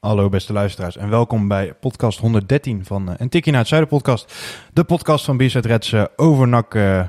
[0.00, 3.90] Hallo beste luisteraars en welkom bij podcast 113 van uh, Een Tikkie naar het Zuiden
[3.90, 4.34] podcast.
[4.72, 7.02] De podcast van Bizet Reds uh, over NAC, uh,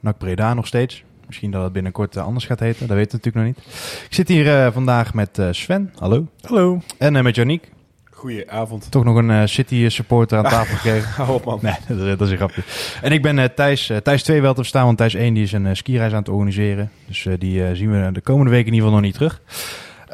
[0.00, 1.04] NAC Breda nog steeds.
[1.26, 3.74] Misschien dat het binnenkort anders gaat heten, dat weten we natuurlijk nog niet.
[4.04, 6.26] Ik zit hier vandaag met Sven, hallo.
[6.40, 6.80] Hallo.
[6.98, 7.72] En met Janiek.
[8.10, 8.90] Goedenavond.
[8.90, 11.10] Toch nog een City supporter aan tafel gekregen.
[11.10, 11.58] Hou op man.
[11.62, 12.62] Nee, dat, is, dat is een grapje.
[13.02, 15.76] En ik ben Thijs, Thijs 2 wel te verstaan, want Thijs 1 die is een
[15.76, 16.90] skireis aan het organiseren.
[17.06, 19.40] Dus die zien we de komende weken in ieder geval nog niet terug.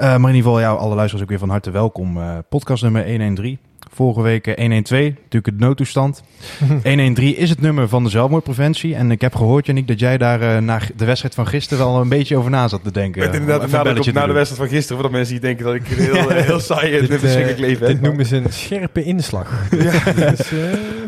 [0.01, 2.17] Uh, maar in ieder geval, ja, alle luisteraars ook weer van harte welkom.
[2.17, 3.59] Uh, podcast nummer 113.
[4.01, 6.23] Vorige week 112, natuurlijk het noodtoestand.
[6.83, 8.95] 113 is het nummer van de zelfmoordpreventie.
[8.95, 12.01] En ik heb gehoord, Janik, dat jij daar uh, na de wedstrijd van gisteren wel
[12.01, 13.23] een beetje over na zat te denken.
[13.23, 15.75] Ik inderdaad, na, de, na de wedstrijd van gisteren, voor de mensen die denken dat
[15.75, 17.95] ik heel, heel saai en verschrikkelijk leven heb.
[17.95, 19.51] Dit noemen ze een scherpe inslag.
[19.71, 20.53] ja, dus,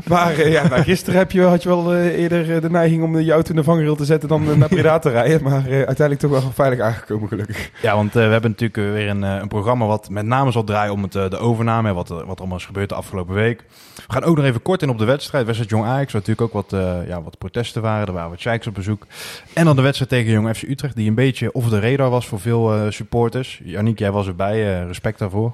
[0.07, 3.51] maar ja, nou, gisteren heb je, had je wel eerder de neiging om je auto
[3.51, 5.43] in de vangrail te zetten dan naar Breda te rijden.
[5.43, 7.71] Maar uiteindelijk toch wel veilig aangekomen, gelukkig.
[7.83, 11.03] Ja, want we hebben natuurlijk weer een, een programma wat met name zal draaien om
[11.03, 11.93] het, de overname.
[11.93, 13.65] Wat, wat allemaal is gebeurd de afgelopen week.
[13.95, 15.45] We gaan ook nog even kort in op de wedstrijd.
[15.45, 18.07] Wedstrijd Jong Ajax, waar natuurlijk ook wat, uh, ja, wat protesten waren.
[18.07, 19.07] Er waren wat sheiks op bezoek.
[19.53, 22.27] En dan de wedstrijd tegen Jong FC Utrecht, die een beetje over de radar was
[22.27, 23.61] voor veel uh, supporters.
[23.65, 24.81] Janiek, jij was erbij.
[24.81, 25.53] Uh, respect daarvoor.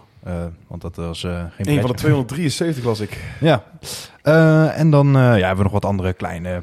[0.67, 3.19] want dat was geen Een van de 273 was ik.
[3.41, 3.65] Ja.
[4.73, 6.63] en dan ja, hebben we nog wat andere kleine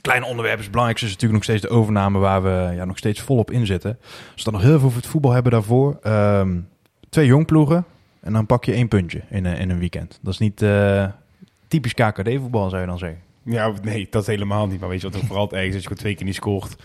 [0.00, 0.62] kleine onderwerpen.
[0.62, 3.66] Het belangrijkste is natuurlijk nog steeds de overname waar we ja, nog steeds volop in
[3.66, 3.98] zitten.
[4.34, 5.98] Dus dan nog heel veel voor het voetbal hebben daarvoor.
[6.06, 6.68] Um,
[7.08, 7.84] twee jongploegen.
[8.26, 10.18] En dan pak je één puntje in, in een weekend.
[10.22, 11.06] Dat is niet uh,
[11.68, 13.20] typisch KKD-voetbal, zou je dan zeggen.
[13.42, 14.80] Ja, nee, dat is helemaal niet.
[14.80, 16.76] Maar weet je wat vooral het ergens is als je twee keer niet scoort.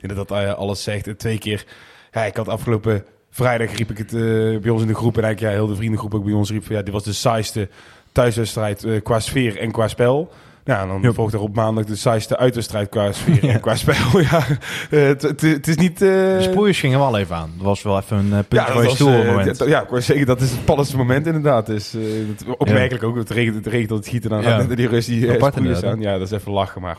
[0.00, 1.18] En dat dat alles zegt.
[1.18, 1.66] Twee keer...
[2.12, 5.16] Ja, ik had afgelopen vrijdag riep ik het uh, bij ons in de groep.
[5.16, 6.76] En eigenlijk ja, heel de vriendengroep ook bij ons riep van...
[6.76, 7.68] Ja, dit was de saaiste
[8.12, 10.32] thuiswedstrijd qua sfeer en qua spel.
[10.64, 11.14] Ja, dan yep.
[11.14, 14.20] volgt er op maandag de saaiste uitwedstrijd qua sfeer en qua spel.
[14.30, 14.42] ja,
[14.90, 16.02] het is niet...
[16.02, 16.08] Uh...
[16.08, 17.52] De sproeiers gingen wel even aan.
[17.56, 19.64] Dat was wel even een uh, ja, stoel uh, moment.
[19.66, 21.66] Ja, ik zeker, dat is het spannendste moment inderdaad.
[21.66, 23.08] Dus, het, opmerkelijk ja.
[23.08, 24.42] ook, het regent, het regent, het gieten.
[24.42, 24.62] Ja.
[24.62, 26.00] die rust die sproeiers aan.
[26.00, 26.96] Ja, dat is even lachen, maar...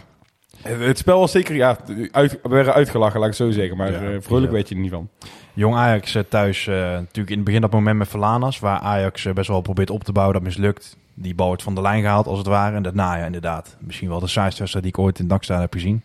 [0.61, 1.77] Het spel was zeker, ja,
[2.11, 3.77] uit, we werden uitgelachen, laat ik het zo zeggen.
[3.77, 5.09] Maar ja, vrolijk weet je er niet van.
[5.53, 9.61] Jong Ajax thuis, natuurlijk in het begin dat moment met Verlanas, waar Ajax best wel
[9.61, 12.75] probeert op te bouwen, dat mislukt die bal van de lijn gehaald als het ware.
[12.75, 13.75] En dat ja, inderdaad.
[13.79, 16.01] Misschien wel de saaiste wedstrijd die ik ooit in Dakstaan heb gezien.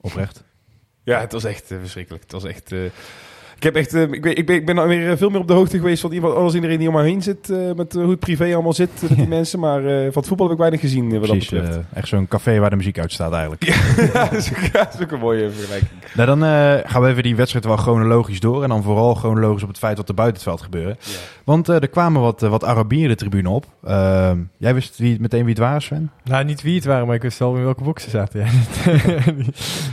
[0.00, 0.44] Oprecht.
[1.02, 2.22] Ja, het was echt uh, verschrikkelijk.
[2.22, 2.72] Het was echt...
[2.72, 2.90] Uh,
[3.58, 5.52] ik, heb echt, uh, ik, ben, ik, ben, ik ben weer veel meer op de
[5.52, 7.52] hoogte geweest van iemand, alles iedereen die om me heen zit.
[7.76, 9.60] met hoe het privé allemaal zit met die mensen.
[9.60, 11.86] Maar van het voetbal heb ik weinig gezien wat Precies, dat betreft.
[11.92, 13.64] echt zo'n café waar de muziek uitstaat eigenlijk.
[13.64, 13.76] ja,
[14.28, 15.90] dat is, ook, dat is ook een mooie vergelijking.
[16.14, 16.40] Nou, dan
[16.86, 18.62] gaan we even die wedstrijd wel chronologisch door.
[18.62, 20.96] En dan vooral chronologisch op het feit wat er buiten het veld gebeurde.
[21.00, 21.16] Ja.
[21.44, 23.66] Want uh, er kwamen wat, uh, wat Arabieren de tribune op.
[23.84, 26.10] Uh, jij wist wie, meteen wie het waren, Sven?
[26.24, 28.40] Nou, niet wie het waren, maar ik wist wel in welke boxen zaten.
[28.40, 28.46] Ja.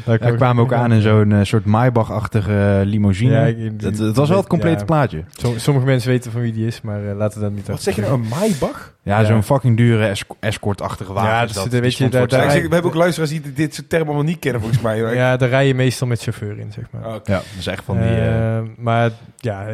[0.06, 3.32] Daar ja, kwamen ook aan in zo'n soort Maybach-achtige limousine.
[3.32, 5.24] Ja, het, het, was wel het complete ja, plaatje.
[5.56, 8.02] Sommige mensen weten van wie die is, maar laten we dat niet Wat zeg je
[8.02, 8.94] nou, een Maybach?
[9.04, 11.30] Ja, zo'n fucking dure esc escortachtige wagen.
[11.30, 14.08] Ja, dat, dat, weet je, daar, daar, we hebben ook luisteraars die dit soort termen
[14.08, 15.16] allemaal niet kennen, volgens mij.
[15.16, 17.06] ja, daar rij je meestal met chauffeur in, zeg maar.
[17.06, 17.36] Oh, okay.
[17.36, 18.74] Ja, dat is echt van die...
[18.78, 19.68] maar ja,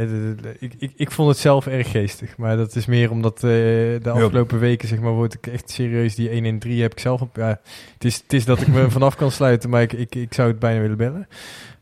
[0.60, 2.38] ik, ik, ik vond het zelf erg geestig.
[2.38, 6.16] Maar dat is meer omdat uh, de afgelopen weken, zeg maar, word ik echt serieus.
[6.16, 7.36] Die 1 in 3 heb ik zelf op.
[7.36, 7.60] Ja,
[7.94, 10.48] het, is, het is dat ik me vanaf kan sluiten, maar ik, ik, ik zou
[10.48, 11.28] het bijna willen bellen.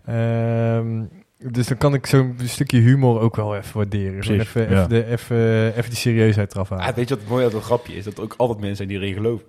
[0.09, 1.09] Um,
[1.47, 4.19] dus dan kan ik zo'n stukje humor ook wel even waarderen.
[4.19, 4.67] Precies, even, ja.
[4.67, 6.85] even, de, even, even die serieusheid eraf halen.
[6.85, 8.03] Ja, weet je wat het mooie aan dat grapje is?
[8.03, 9.45] Dat er ook altijd mensen zijn die erin geloven.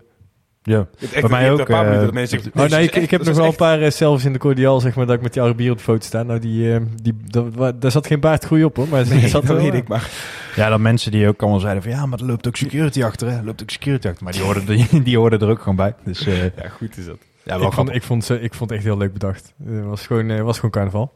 [0.62, 0.86] Ja,
[1.20, 1.68] bij mij ook.
[1.68, 4.38] Uh, nee, oh, nee, ik, ik heb nog wel een paar uh, zelfs in de
[4.38, 6.22] cordial, zeg maar, dat ik met die Arabier op de foto sta.
[6.22, 8.88] Nou, die, uh, die, dat, daar zat geen baardgroei op, hoor.
[8.88, 10.10] Maar nee, zat dat weet ik maar.
[10.56, 13.30] Ja, dan mensen die ook allemaal zeiden van, ja, maar er loopt ook security achter,
[13.30, 13.36] hè.
[13.36, 14.24] Er loopt ook security achter.
[14.24, 15.94] Maar die hoorden, die, die hoorden er ook gewoon bij.
[16.04, 17.18] Dus, ja, goed is dat.
[17.42, 19.54] Ja, wel ik, vond, ik, vond, ik vond het echt heel leuk bedacht.
[19.64, 21.12] Het was gewoon, was gewoon carnaval.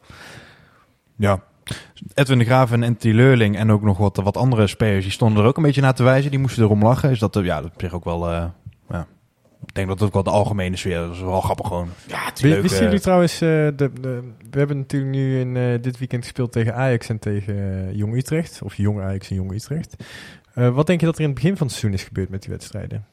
[1.16, 1.42] Ja,
[2.14, 5.42] Edwin de Graaf en Antti Leurling en ook nog wat, wat andere spelers, die stonden
[5.42, 6.30] er ook een beetje naar te wijzen.
[6.30, 7.10] Die moesten erom lachen.
[7.10, 8.44] Is dat, ja, dat op zich ook wel, uh,
[8.88, 9.06] ja,
[9.66, 11.20] ik denk dat het ook wel de algemene sfeer dat is.
[11.20, 11.88] wel grappig gewoon.
[12.06, 12.62] Ja, het is leuk.
[12.62, 16.52] Wisten jullie trouwens, uh, de, de, we hebben natuurlijk nu in uh, dit weekend gespeeld
[16.52, 18.60] tegen Ajax en tegen uh, Jong Utrecht.
[18.62, 19.96] Of Jong Ajax en Jong Utrecht.
[20.54, 22.50] wat denk je dat er in het begin van het seizoen is gebeurd met die
[22.50, 23.06] wedstrijden?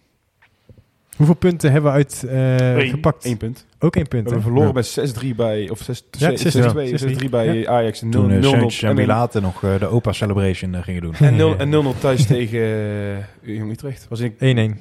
[1.21, 3.25] Hoeveel punten hebben we uit eh, Eén- gepakt?
[3.25, 3.65] één punt.
[3.79, 4.23] Ook één We punt.
[4.29, 4.49] hebben hè?
[4.49, 7.23] verloren met 6-3 bij, of 6 Ja, 6-2, 6-3.
[7.25, 9.85] 6-3 bij Ajax en 0-0 Toen uh, 0-0 Sanchez en en Bilate nog eh, de
[9.85, 11.13] Opa Celebration eh, gingen doen.
[11.13, 14.05] en 0 en 0-0 thuis tegen uh, Jong Utrecht.
[14.09, 14.77] Was in 1-1.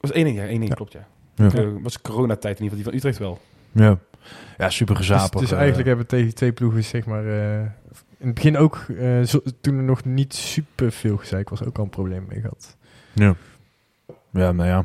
[0.00, 1.06] was 1-1, ja, 1-1 klopt ja.
[1.34, 1.50] Ja.
[1.62, 3.40] Uh, was coronatijd in ieder geval, die van Utrecht wel.
[3.72, 3.98] Ja,
[4.58, 5.40] ja super Dus, gezapig.
[5.40, 5.56] dus eh.
[5.58, 7.26] eigenlijk hebben we tegen die twee ploegen, zeg maar...
[7.26, 7.60] eh,
[8.18, 11.78] in het begin ook, eh, zo- toen er nog niet super veel gezeik was, ook
[11.78, 12.76] al een probleem mee gehad.
[13.12, 13.34] Ja.
[14.32, 14.84] ja, nou ja.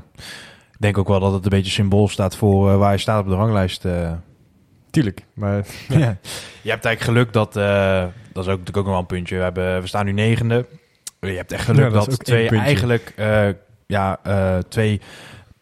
[0.76, 3.22] Ik denk ook wel dat het een beetje symbool staat voor eh, waar je staat
[3.22, 3.86] op de ranglijst.
[3.86, 4.12] eh.
[4.90, 5.56] Tuurlijk, maar
[5.88, 6.18] Ja.
[6.62, 9.36] Je hebt eigenlijk geluk dat, eh, dat is ook natuurlijk ook nog wel een puntje.
[9.38, 10.66] We, hebben, we staan nu negende.
[11.20, 13.14] Je hebt echt geluk Ja, dat twee eigenlijk,
[13.88, 14.20] ja,
[14.70, 15.02] twee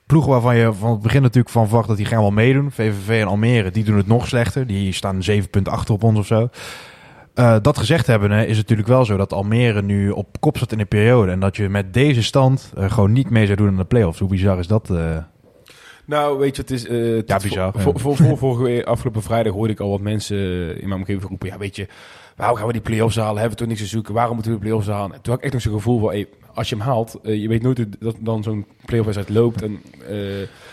[0.06, 2.72] ploegen waarvan je van het begin natuurlijk van verwacht dat die gaan wel meedoen.
[2.72, 4.68] VVV en Almere, die doen het nog slechter.
[4.68, 6.50] Die staan 7 punten achter op ons of zo.
[7.34, 10.58] Eh, dat gezegd hebben, hè, is het natuurlijk wel zo dat Almere nu op kop
[10.58, 11.32] zat in de periode.
[11.32, 14.20] En dat je met deze stand eh, gewoon niet mee zou doen aan de play-offs.
[14.20, 14.90] Hoe bizar is dat?
[14.90, 15.18] eh?
[16.06, 16.88] Nou, weet je, het is...
[16.88, 18.00] eh, Ja, bizar, Voor,
[18.38, 20.38] voor, afgelopen vrijdag hoorde ik al wat mensen
[20.82, 21.48] in mijn omgeving roepen.
[21.48, 21.88] Ja, weet je,
[22.36, 23.34] waarom gaan we die play-offs halen?
[23.34, 24.14] Hebben we toch niks te zoeken?
[24.14, 25.16] Waarom moeten we de play-offs halen?
[25.16, 27.42] En toen had ik echt nog zo'n gevoel van, hey, als je hem haalt, eh,
[27.42, 29.62] je weet nooit hoe dat dan zo'n play-off wedstrijd loopt.
[29.62, 30.18] En, eh,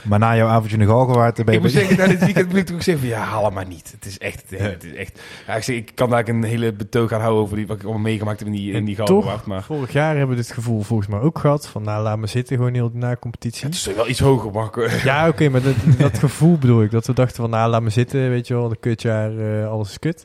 [0.03, 1.61] Maar na jouw avondje in de Galgenwaard eh, ben je...
[1.61, 3.67] ik moet zeggen, na dit weekend moet ik toch zeggen van, ja, haal hem maar
[3.67, 3.91] niet.
[3.93, 5.21] Het is echt, het is echt...
[5.47, 7.83] Ja, ik, zeg, ik kan daar een hele betoog gaan houden over die, wat ik
[7.83, 9.47] allemaal meegemaakt heb in die, in die Galgenwaard.
[9.47, 11.69] Maar vorig jaar hebben we dit gevoel volgens mij ook gehad.
[11.69, 13.67] Van nou, laat me zitten gewoon heel na competitie.
[13.67, 14.83] het is wel iets hoger, Marco.
[15.05, 16.91] Ja, oké, maar dat, dat gevoel bedoel ik.
[16.91, 18.71] Dat we dachten van, nou, laat me zitten, weet je wel.
[18.71, 20.25] Een kutjaar, eh, alles is kut.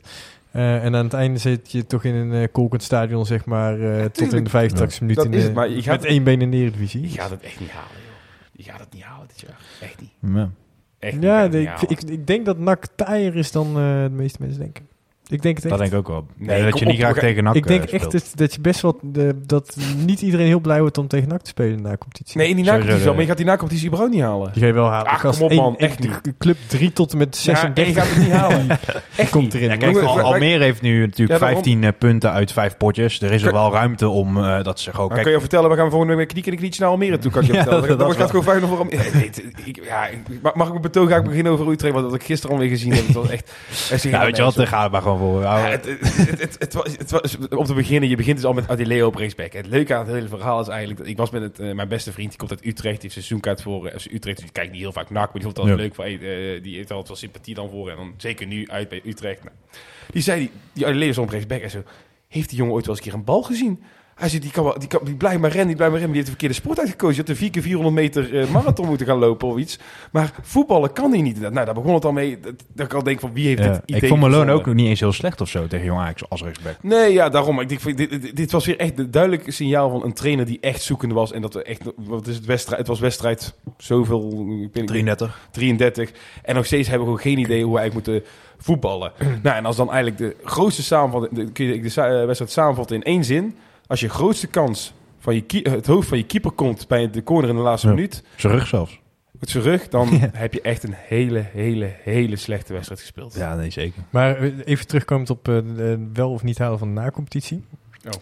[0.56, 4.04] Eh, en aan het einde zit je toch in een kolkend stadion, zeg maar, eh,
[4.04, 5.22] tot in de 85 minuten.
[5.24, 7.02] Dat in is de- het, maar je gaat- met één been in de Eredivisie.
[7.02, 8.14] Je gaat het echt niet halen, joh.
[8.52, 9.60] Je gaat het niet halen dit jaar.
[9.80, 10.10] Echt niet.
[10.34, 10.50] Ja.
[10.98, 11.22] Echt niet.
[11.22, 14.88] Ja, ik, ik, ik denk dat NAC taaier is dan eh, de meeste mensen denken.
[15.28, 15.78] Ik denk het echt.
[15.78, 16.26] Dat denk ik ook wel.
[16.36, 18.32] Nee, Nee, dat je niet op, graag gaan- tegen NAC ik denk eh, echt dat,
[18.34, 18.98] dat je best wel...
[19.02, 19.76] De, dat
[20.06, 22.38] niet iedereen heel blij wordt om tegen NAC te spelen na competitie.
[22.38, 24.50] Nee, in die nacompetitie wel, de- maar je gaat die nacompetitie überhaupt niet halen.
[24.52, 25.10] Die ga je wel halen.
[25.10, 26.20] Ach, kom op, man, één- echt niet.
[26.38, 28.66] Club 3 tot en met Ja, en 36 je gaat het niet halen.
[29.16, 29.68] Echt komt erin.
[29.70, 31.62] Ja, kijk, Al- Almere heeft nu natuurlijk Ja, daarom.
[31.62, 33.20] 15 punten uit 5 potjes.
[33.20, 35.08] Er is er wel ruimte om eh, dat ze gewoon...
[35.08, 37.18] Kijk, kan je vertellen, we gaan volgende week met kniek en een knietje naar Almere
[37.18, 37.88] toe, kan ik je Ja, vertellen.
[37.88, 41.28] dat- Dan dat gaat het gewoon vijf ik- ja, ik- mag- ik mijn betoog eigenlijk
[41.28, 43.06] beginnen over Utrecht, want dat ik gisteren alweer gezien heb.
[43.06, 43.52] Het was echt...
[44.02, 45.40] ja, weet je wat, gaat het maar gewoon voor.
[45.40, 45.84] Ja, Ja, het,
[46.40, 49.14] het, het, was, het was om te beginnen, je begint dus al met Adileo op
[49.14, 49.52] rechtsback.
[49.52, 51.88] Het leuke aan het hele verhaal is eigenlijk, dat ik was met het, eh, mijn
[51.88, 54.52] beste vriend, die komt uit Utrecht, die heeft seizoenkaart voor eh, FC Utrecht, dus die
[54.52, 56.76] kijkt niet heel vaak naar, maar die vond het altijd leuk, van, hey, eh, die
[56.76, 59.44] heeft altijd wel sympathie dan voor en dan zeker nu uit bij Utrecht.
[59.44, 59.56] Nou,
[60.10, 61.82] die zei, die, die Adileo is op rechtsback en zo,
[62.28, 63.82] heeft die jongen ooit wel eens een keer een bal gezien?
[64.16, 66.16] Hij zei, die, kan wel, die, kan, die blijft maar rennen, die blijft maar rennen.
[66.16, 67.14] Die heeft de verkeerde sport uitgekozen.
[67.14, 69.78] Je had een 4 keer 400 meter eh, marathon moeten gaan lopen of iets.
[70.12, 71.40] Maar voetballen kan hij niet.
[71.40, 72.40] Nou, daar begon het al mee.
[72.40, 73.70] Dat, dat ik al denk van, wie heeft ja.
[73.70, 76.28] dit idee Ik vond Malone ook niet eens heel slecht of zo tegen Jong Ajax
[76.28, 76.76] als rechtsback.
[76.82, 77.60] Nee, ja, daarom.
[77.60, 80.82] Ik denk, dit, dit, was weer echt een duidelijk signaal van een trainer die echt
[80.82, 81.32] zoekende was.
[81.32, 82.78] En dat we echt, wat is het wedstrijd?
[82.78, 85.48] Het was wedstrijd zoveel, ik niet, 33.
[85.50, 86.10] 33.
[86.42, 89.12] En nog steeds hebben we gewoon geen idee hoe we eigenlijk moeten voetballen.
[89.42, 92.52] nou, en als dan eigenlijk de grootste samenvatting, de, kun je de sa- eh, wedstrijd
[92.52, 93.56] samenvatten in één zin.
[93.86, 97.50] Als je grootste kans van je het hoofd van je keeper komt bij de corner
[97.50, 97.94] in de laatste Ja.
[97.94, 99.00] minuut, Zijn rug zelfs.
[99.32, 100.30] met zijn rug, dan Ja.
[100.32, 103.34] heb je echt een hele, hele, hele slechte wedstrijd gespeeld.
[103.34, 104.02] Ja, nee, zeker.
[104.10, 107.64] Maar eh, even terugkomend op eh, de wel of niet halen van de na-competitie.
[108.06, 108.12] Oh.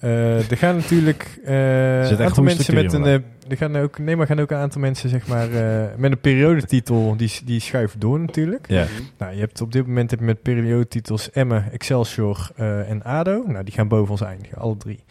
[0.00, 3.04] Eh, er gaan natuurlijk eh, echt een aantal mensen met een...
[3.48, 6.20] er gaan ook, nee, maar gaan ook een aantal mensen zeg maar, eh, met een
[6.20, 8.68] periodetitel, die, die schuiven door natuurlijk.
[8.68, 8.86] Ja.
[9.18, 13.44] Nou, je hebt op dit moment heb je met periodetitels Emmen, Excelsior eh, en ADO.
[13.46, 15.04] Nou, die gaan boven ons eindigen, alle drie.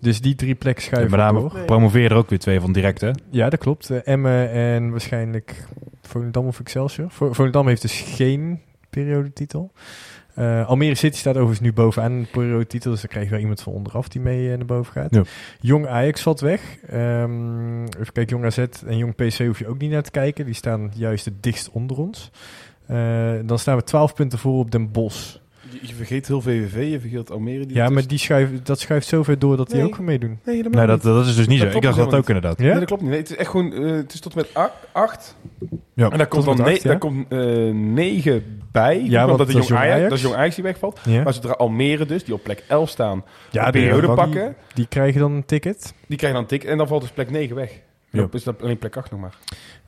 [0.00, 1.40] Dus die drie plekken schuiven maar door.
[1.50, 1.52] daar
[2.10, 3.10] er ook weer twee van direct, hè?
[3.30, 3.90] Ja, dat klopt.
[3.90, 5.64] Emmen en waarschijnlijk
[6.02, 7.10] Volendam of Excelsior.
[7.10, 9.72] Vo- Volendam heeft dus geen periodetitel.
[10.34, 12.90] Eh, Almere City staat overigens nu bovenaan de periodetitel.
[12.90, 15.14] Dus dan krijg je wel iemand van onderaf die mee eh, naar boven gaat.
[15.14, 15.22] Ja.
[15.60, 16.76] Jong Ajax valt weg.
[16.88, 20.44] Ehm, even kijken, Jong AZ en Jong PC hoef je ook niet naar te kijken.
[20.44, 22.30] Die staan juist het dichtst onder ons.
[22.86, 25.36] Eh, dan staan we 12 punten voor op Den Bosch.
[25.88, 27.66] Je, vergeet heel VVV, je vergeet Almere.
[27.66, 30.38] Die Ja, maar die schuift, dat schuift zo ver door dat die ook gaan meedoen.
[30.44, 31.02] Nee, helemaal Nee, niet.
[31.02, 31.76] dat, dat is dus niet Dat zo.
[31.76, 32.58] Ik dacht dat ook inderdaad.
[32.58, 32.64] Ja?
[32.64, 33.10] Nee, dat klopt niet.
[33.10, 35.36] Nee, het is echt gewoon, eh, het is tot met a- acht.
[35.94, 36.10] Ja.
[36.10, 36.88] En daar komt dan met ne- acht, ja.
[36.88, 37.38] daar komt eh,
[37.74, 39.02] negen bij.
[39.04, 40.08] Ja, want dat is Jong Ajax, Ajax.
[40.08, 41.00] dat is Jong Ajax die wegvalt.
[41.04, 44.54] Ja, Maar zodra Almere dus, die op plek 11 staan, ja een periode die, pakken,
[44.74, 45.94] die krijgen dan een ticket.
[46.06, 46.68] die krijgen dan een tik.
[46.70, 47.70] En dan valt dus plek 9 weg.
[48.10, 48.28] Ja.
[48.32, 49.34] Is dat alleen plek 8 nog maar.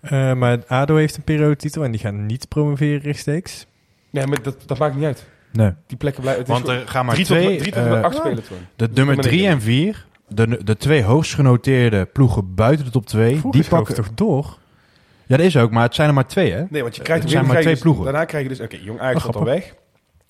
[0.01, 3.67] Eh, maar ADO heeft een periodetitel en die gaan niet promoveren rechtstreeks.
[4.11, 5.27] Nee, maar dat, dat maakt niet uit.
[5.57, 5.73] Nee.
[5.87, 6.47] Die plekken blijven...
[6.47, 7.57] Want er gaan maar drie tot, twee...
[7.59, 8.43] drie tot en met eh, acht spelen
[8.77, 9.49] de nummer Maar 3 nee.
[9.51, 13.95] en 4, de, de twee hoogst genoteerde ploegen buiten de top 2, Vroeger die pakken...
[13.95, 14.59] toch door?
[15.27, 16.65] Ja, dat is ook, maar het zijn er maar twee, hè?
[16.69, 18.05] Nee, want je krijgt er zijn maar twee moment- ploegen.
[18.05, 18.61] Daarna krijg je dus...
[18.61, 19.65] Oké, Jong Ajax Oh, valt dan grappig.
[19.65, 19.75] weg.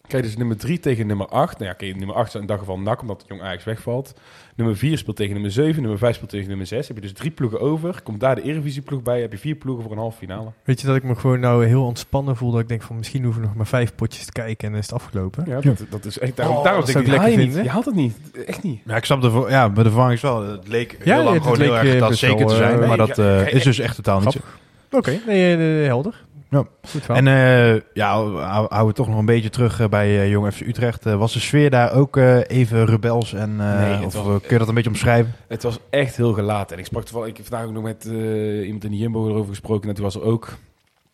[0.09, 1.59] Kijk, dus nummer 3 tegen nummer 8.
[1.59, 4.15] Nou ja, oké, nummer 8 is in dat geval NAC, omdat Jong Ajax wegvalt.
[4.55, 5.81] Nummer 4 speelt tegen nummer 7.
[5.81, 6.87] Nummer 5 speelt tegen nummer 6.
[6.89, 8.01] Heb je dus drie ploegen over.
[8.03, 9.21] Komt daar de Eredivisie-ploeg bij.
[9.21, 10.49] Heb je vier ploegen voor een halve finale.
[10.65, 12.51] Weet je dat ik me gewoon nou heel ontspannen voel?
[12.51, 14.81] Dat ik denk van misschien hoeven we nog maar vijf potjes te kijken en dan
[14.83, 15.45] is het afgelopen.
[15.49, 16.37] Ja, dat, dat is echt...
[16.37, 17.65] Daarom, Oh, daarom dat denk ik, haal je lekker niet.
[17.65, 18.17] Je haalt het niet.
[18.47, 18.81] Echt niet.
[18.85, 20.43] Ja, ik snap de, ja, bij de vervanging wel.
[20.43, 22.81] Het leek Ja, heel lang het gewoon heel eh, erg dat best zeker te zijn.
[22.83, 24.39] eh, maar dat eh, ja, is dus echt totaal niet zo.
[24.91, 26.25] Oké, nee, eh, eh, helder.
[26.55, 26.65] Ja.
[26.91, 27.07] Goed.
[27.09, 30.53] En eh, ja, hou- houden we toch nog een beetje terug eh, bij eh, Jong
[30.53, 31.05] FC Utrecht.
[31.05, 33.33] Was de sfeer daar ook eh, even rebels?
[33.33, 35.33] En, eh, Nee, of was- kun je dat een beetje omschrijven?
[35.49, 36.73] Het was echt heel gelaten.
[36.77, 39.29] En ik sprak toevallig, ik heb vandaag ook nog met eh, iemand in de Jumbo
[39.29, 39.89] erover gesproken.
[39.89, 40.57] En toen was er ook.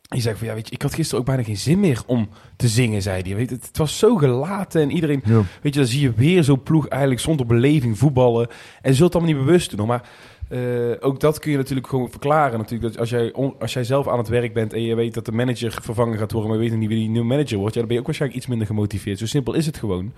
[0.08, 2.28] Die zei van ja, weet je, ik had gisteren ook bijna geen zin meer om
[2.56, 3.34] te zingen, zei hij.
[3.34, 5.22] Weet je, het, het was zo gelaten en iedereen,
[5.62, 8.48] weet je, dan zie je weer zo'n ploeg eigenlijk zonder beleving voetballen.
[8.82, 10.02] En je zult het allemaal niet bewust doen, maar
[10.50, 10.60] eh,
[11.00, 12.58] ook dat kun je natuurlijk gewoon verklaren.
[12.58, 15.24] Natuurlijk, dat als jij, als jij zelf aan het werk bent en je weet dat
[15.24, 17.78] de manager vervangen gaat worden, maar je weet niet wie die nieuwe manager wordt, ja,
[17.78, 19.18] dan ben je ook waarschijnlijk iets minder gemotiveerd.
[19.18, 20.12] Zo simpel is het gewoon.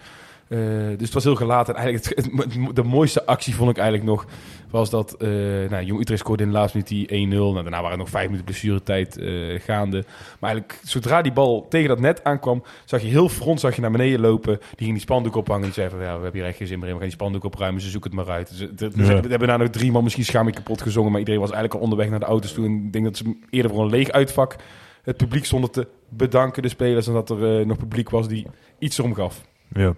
[0.48, 0.58] Eh,
[0.88, 1.74] dus het was heel gelaten.
[1.74, 4.26] En eigenlijk het, het- de mooiste actie vond ik eigenlijk nog
[4.70, 5.28] was dat eh
[5.70, 7.30] nou, Jong Utrecht scoorde in de laatste minuut die 1-0.
[7.30, 10.04] Nou, daarna waren er nog vijf minuten blessuretijd eh gaande.
[10.40, 13.80] Maar eigenlijk zodra die bal tegen dat net aankwam, zag je heel front zag je
[13.80, 14.58] naar beneden lopen.
[14.58, 15.64] Die ging die spandoek ophangen.
[15.64, 16.92] Die zei van ja, we hebben hier echt geen zin meer in.
[16.94, 17.80] We gaan die spandoek opruimen.
[17.80, 18.48] Ze zoeken het maar uit.
[18.58, 19.20] Dus, de- Ja.
[19.20, 21.10] we hebben daar nog drie man misschien schaam ik kapot gezongen.
[21.10, 22.64] Maar iedereen was eigenlijk al onderweg naar de auto's toe.
[22.66, 24.56] En ik denk dat ze eerder voor een leeg uitvak
[25.02, 27.06] het publiek stonden te bedanken, de spelers.
[27.06, 28.46] En dat er nog publiek was die
[28.78, 29.40] iets erom gaf.
[29.72, 29.94] Ja.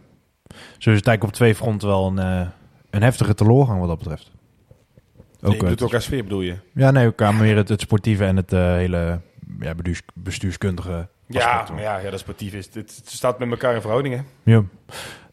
[0.79, 2.47] Zo is het eigenlijk op twee fronten wel een, eh,
[2.91, 4.31] een heftige teleurgang wat dat betreft.
[5.43, 6.57] Ook, je eh, doet ook als sfeer bedoel je?
[6.75, 9.21] ja, nee, ook meer het, het sportieve en het eh, hele
[9.61, 12.65] ja, bestuurs, bestuurskundige Ja, ja, ja, dat sportief is.
[12.65, 14.21] Het, het staat met elkaar in verhouding, hè?
[14.43, 14.63] Ja.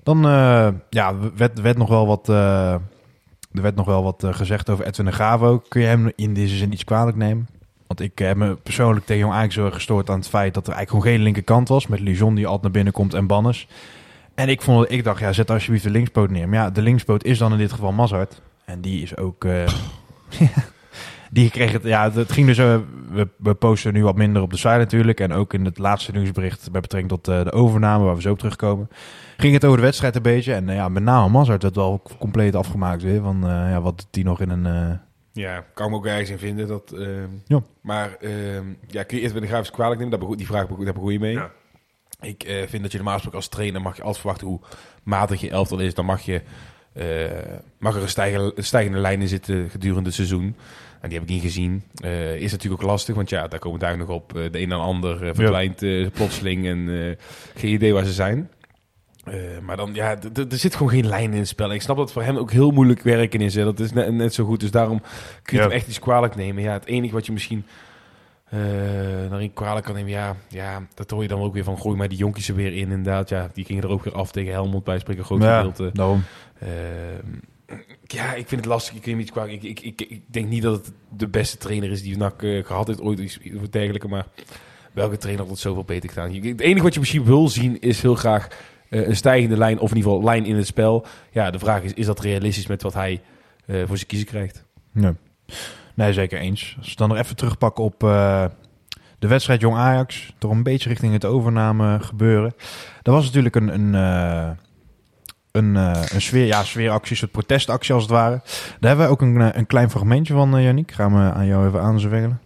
[0.03, 2.73] Dan eh, ja, werd, werd nog wel wat, eh,
[3.51, 5.61] er werd nog wel wat eh, gezegd over Edwin de Gravo.
[5.67, 7.47] Kun je hem in deze zin iets kwalijk nemen?
[7.87, 10.73] Want ik heb me persoonlijk tegen Ajax heel erg gestoord aan het feit dat er
[10.73, 11.87] eigenlijk gewoon geen linkerkant was.
[11.87, 13.67] Met Lijon die altijd naar binnen komt en Bannes.
[14.41, 16.49] En ik, vond, ik dacht, ja, zet alsjeblieft de linkspoot neer.
[16.49, 18.41] Maar ja, de linkspoot is dan in dit geval Mazart.
[18.65, 19.45] En die is ook...
[19.45, 19.67] eh,
[21.31, 21.83] die kreeg het...
[21.83, 22.57] Ja, het ging dus...
[22.57, 22.77] eh,
[23.11, 25.19] we, we posten nu wat minder op de site natuurlijk.
[25.19, 28.31] En ook in het laatste nieuwsbericht bij betrekking tot eh, de overname, waar we zo
[28.31, 28.89] op terugkomen.
[29.37, 30.53] Ging het over de wedstrijd een beetje.
[30.53, 33.21] En ja, met name Mazart werd wel compleet afgemaakt weer.
[33.21, 34.65] Van eh, ja, wat doet die nog in een...
[34.65, 34.97] eh,
[35.43, 36.67] Ja, kan me ook ergens in vinden.
[36.67, 37.61] Dat, ehm, Ja.
[37.81, 40.19] Maar ehm, ja, kun je eerst bij de grafisch kwalijk nemen?
[40.19, 41.33] Begon, die vraag daar begon je mee.
[41.33, 41.51] Ja.
[42.21, 44.59] Ik eh, vind dat je normaal gesproken als trainer mag je altijd verwachten hoe
[45.03, 45.93] matig je elftal is.
[45.93, 46.41] Dan mag, je,
[46.93, 47.05] eh,
[47.79, 50.55] mag er een stijgende, stijgende lijn in zitten gedurende het seizoen.
[51.01, 51.83] En die heb ik niet gezien.
[52.03, 54.31] Eh, is natuurlijk ook lastig, want ja, daar komen daar nog op.
[54.33, 57.17] De een en ander verdwijnt plotseling en
[57.55, 58.49] geen idee waar ze zijn.
[59.61, 61.73] Maar dan, ja, er zit gewoon geen lijn in het spel.
[61.73, 63.55] Ik snap dat voor hem ook heel moeilijk werken is.
[63.55, 63.63] Hè.
[63.63, 64.59] Dat is net, net zo goed.
[64.59, 65.01] Dus daarom
[65.43, 65.67] kun je Ja.
[65.69, 66.63] hem echt iets kwalijk nemen.
[66.63, 67.65] Ja, het enige wat je misschien
[69.53, 71.79] kwalijk kan nemen, ja, ja, dat hoor je dan ook weer van.
[71.79, 73.29] Gooi maar die jonkies er weer in, inderdaad.
[73.29, 75.89] Ja, die gingen er ook weer af tegen Helmond bij spreken groot ja, gedeelte.
[75.93, 76.23] daarom.
[76.59, 78.95] Ehm, ja, ik vind het lastig.
[78.95, 79.63] Ik, niet kwalijk.
[79.63, 82.65] Ik, ik, ik, ik denk niet dat het de beste trainer is die NAC eh,
[82.65, 83.39] gehad heeft ooit iets
[83.69, 84.07] dergelijke.
[84.07, 84.25] Maar
[84.91, 86.33] welke trainer had het zoveel beter gedaan?
[86.33, 88.47] Het enige wat je misschien wil zien is heel graag
[88.89, 89.79] eh, een stijgende lijn.
[89.79, 91.05] Of in ieder geval lijn in het spel.
[91.31, 93.21] Ja, de vraag is, is dat realistisch met wat hij
[93.65, 94.65] eh, voor zijn kiezen krijgt?
[94.93, 95.15] Ja.
[96.01, 96.75] Nee, zeker eens.
[96.79, 98.45] Als we dan nog even terugpakken op eh,
[99.19, 100.33] de wedstrijd Jong Ajax.
[100.37, 102.53] Toch een beetje richting het overname gebeuren.
[103.03, 104.49] Er was natuurlijk een, een, eh,
[105.51, 108.41] een, eh, een sfeer, ja, sfeeractie, soort protestactie als het ware.
[108.79, 110.91] Daar hebben we ook een, een klein fragmentje van, Yannick.
[110.91, 112.39] Gaan we aan jou even aanzwengelen.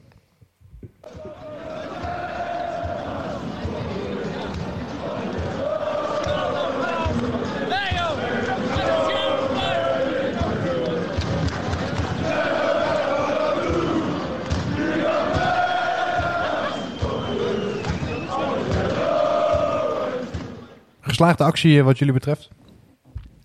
[21.15, 22.49] Geslaagde actie eh, wat jullie betreft?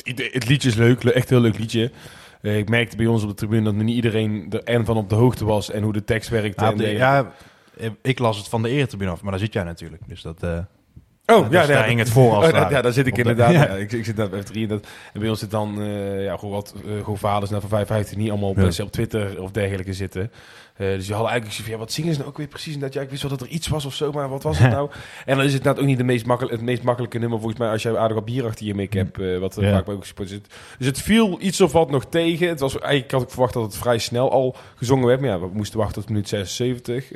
[0.03, 1.91] Het, liedje is leuk, le- echt een heel leuk liedje.
[2.43, 5.09] Eh, ik merkte bij ons op de tribune dat niet iedereen er en van op
[5.09, 6.65] de hoogte was en hoe de tekst werkte.
[6.65, 7.29] Ja, en de- dergelijke.
[7.77, 10.03] ja, eh, ik las het van de eretribune af, maar daar zit jij natuurlijk.
[10.07, 10.43] Dus dat...
[11.27, 13.31] Oh, dus ja, daar hing het voor als Oh, ja, daar zit ik Op de-
[13.31, 13.53] inderdaad.
[13.69, 13.77] ja.
[13.77, 16.37] Ik, ik zit daar bij F3 en, dat, en bij ons zit dan eh, ja,
[16.37, 18.85] gewoon wat eh, gewoon vaders naar van 55 niet allemaal op, Ja.
[18.85, 20.33] op Twitter of dergelijke zitten.
[20.77, 22.75] Eh, dus die hadden eigenlijk zoiets van, ja, wat zingen ze nou ook weer precies?
[22.75, 24.59] En dat, ja, ik wist wel dat er iets was of zo, maar wat was
[24.59, 24.91] het nou?
[25.27, 27.61] en dan is het nou ook niet de meest makkelijk, het meest makkelijke nummer volgens
[27.61, 29.73] mij als je aardig wat bier achter je make hebt, wat Ja.
[29.73, 30.55] vaak bij ook supporters zit.
[30.79, 32.49] Dus het viel iets of wat nog tegen.
[32.49, 35.41] Het was, eigenlijk had ik verwacht dat het vrij snel al gezongen werd, maar ja,
[35.41, 37.13] we moesten wachten tot minuut 76.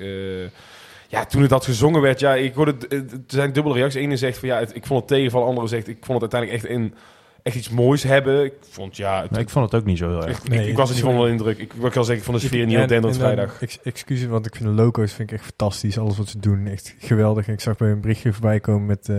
[1.15, 4.01] Eh, ja, toen het dat gezongen werd, ja, ik hoorde, het er zijn dubbele reacties.
[4.01, 6.63] Ene zegt van ja, het- ik vond het tegenval, andere zegt ik vond het uiteindelijk
[6.63, 6.95] echt een,
[7.43, 8.45] echt iets moois hebben.
[8.45, 9.23] Ik vond, ja...
[9.23, 10.43] het- Nee, ik vond het ook niet zo heel erg.
[10.43, 11.59] ik, Nee, ik, ik was er niet van onder de indruk.
[11.59, 13.61] Ik, ik kan zeggen, ik vond de sfeer niet heel denderend eh, vrijdag.
[13.63, 15.99] ex- excuses, want ik vind de logo's vind ik echt fantastisch.
[15.99, 17.47] Alles wat ze doen, echt geweldig.
[17.47, 19.17] En ik zag bij een berichtje voorbij komen met eh,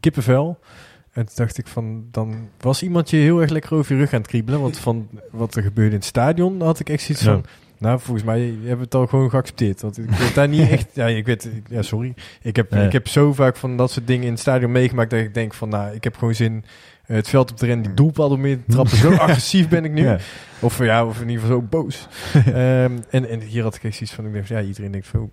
[0.00, 0.58] kippenvel.
[1.12, 4.12] En toen dacht ik van, dan was iemand je heel erg lekker over je rug
[4.12, 4.60] aan het kriebelen.
[4.60, 7.32] Want van wat er gebeurde in het stadion, had ik echt zoiets Ja.
[7.32, 7.44] van...
[7.78, 9.80] Nou, volgens mij hebben we het al gewoon geaccepteerd.
[9.80, 10.86] Want ik weet daar niet echt...
[10.92, 11.48] Ja, ik weet...
[11.68, 12.14] Ja, sorry.
[12.42, 12.86] Ik heb, Nee.
[12.86, 15.10] ik heb zo vaak van dat soort dingen in het stadion meegemaakt...
[15.10, 16.64] dat ik denk van, nou, ik heb gewoon zin...
[17.06, 18.96] eh, het veld op te rennen, die doelpadden meer te trappen.
[18.96, 20.02] Zo agressief ben ik nu.
[20.04, 20.18] Ja.
[20.60, 22.08] Of, ja, of in ieder geval zo boos.
[22.34, 25.06] Ehm, en, en hier had ik echt zoiets van, ik denk, van, ja, iedereen denkt
[25.06, 25.30] van,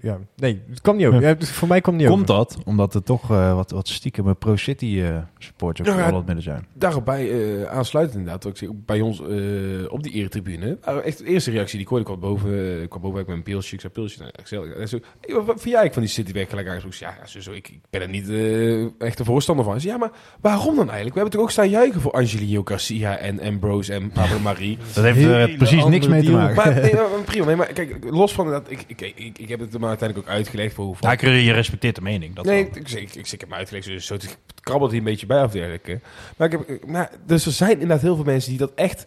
[0.00, 1.20] ja, nee, het kwam niet over.
[1.20, 1.28] Ja.
[1.28, 2.44] Ja, dus voor mij kwam niet Komt over.
[2.54, 6.26] dat omdat er toch eh, wat, wat stiekem Pro City eh supporters ook Ja, wat
[6.26, 6.66] midden zijn?
[6.72, 10.78] Daarbij eh aansluitend inderdaad, ik zeg, bij ons eh, op die eretribune.
[10.84, 13.18] waren echt de eerste reactie die ik hoorde, ik kwam boven, eh, ik kwam boven
[13.18, 14.30] met een pilsje, ik zei pilsje, nou.
[14.76, 16.76] En zo, hey, wat, wat vind jij van die Citywerk gelijk aan?
[16.76, 19.80] Ik zei, Ja, zo, zo, ik, ik ben er niet eh, echt een voorstander van.
[19.80, 21.14] Zei, ja, maar waarom dan eigenlijk?
[21.14, 24.78] We hebben toch ook staan juichen voor Angelino Garcia en Ambrose en Pablo Marie.
[24.94, 26.56] Dat heeft er precies niks mee te maken.
[26.56, 29.60] maar nee, maar prima, nee, maar kijk, los van dat, ik, ik, ik, ik heb
[29.72, 32.34] het maar uiteindelijk ook uitgelegd voor hoe Ja, ik- je respecteert de mening.
[32.34, 35.04] Dat nee, ik, ik, ik, ik heb hem uitgelegd, dus zo het krabbelt hij een
[35.04, 36.00] beetje bij of dergelijke.
[36.36, 39.04] Maar, ik heb, maar dus er zijn inderdaad heel veel mensen die dat echt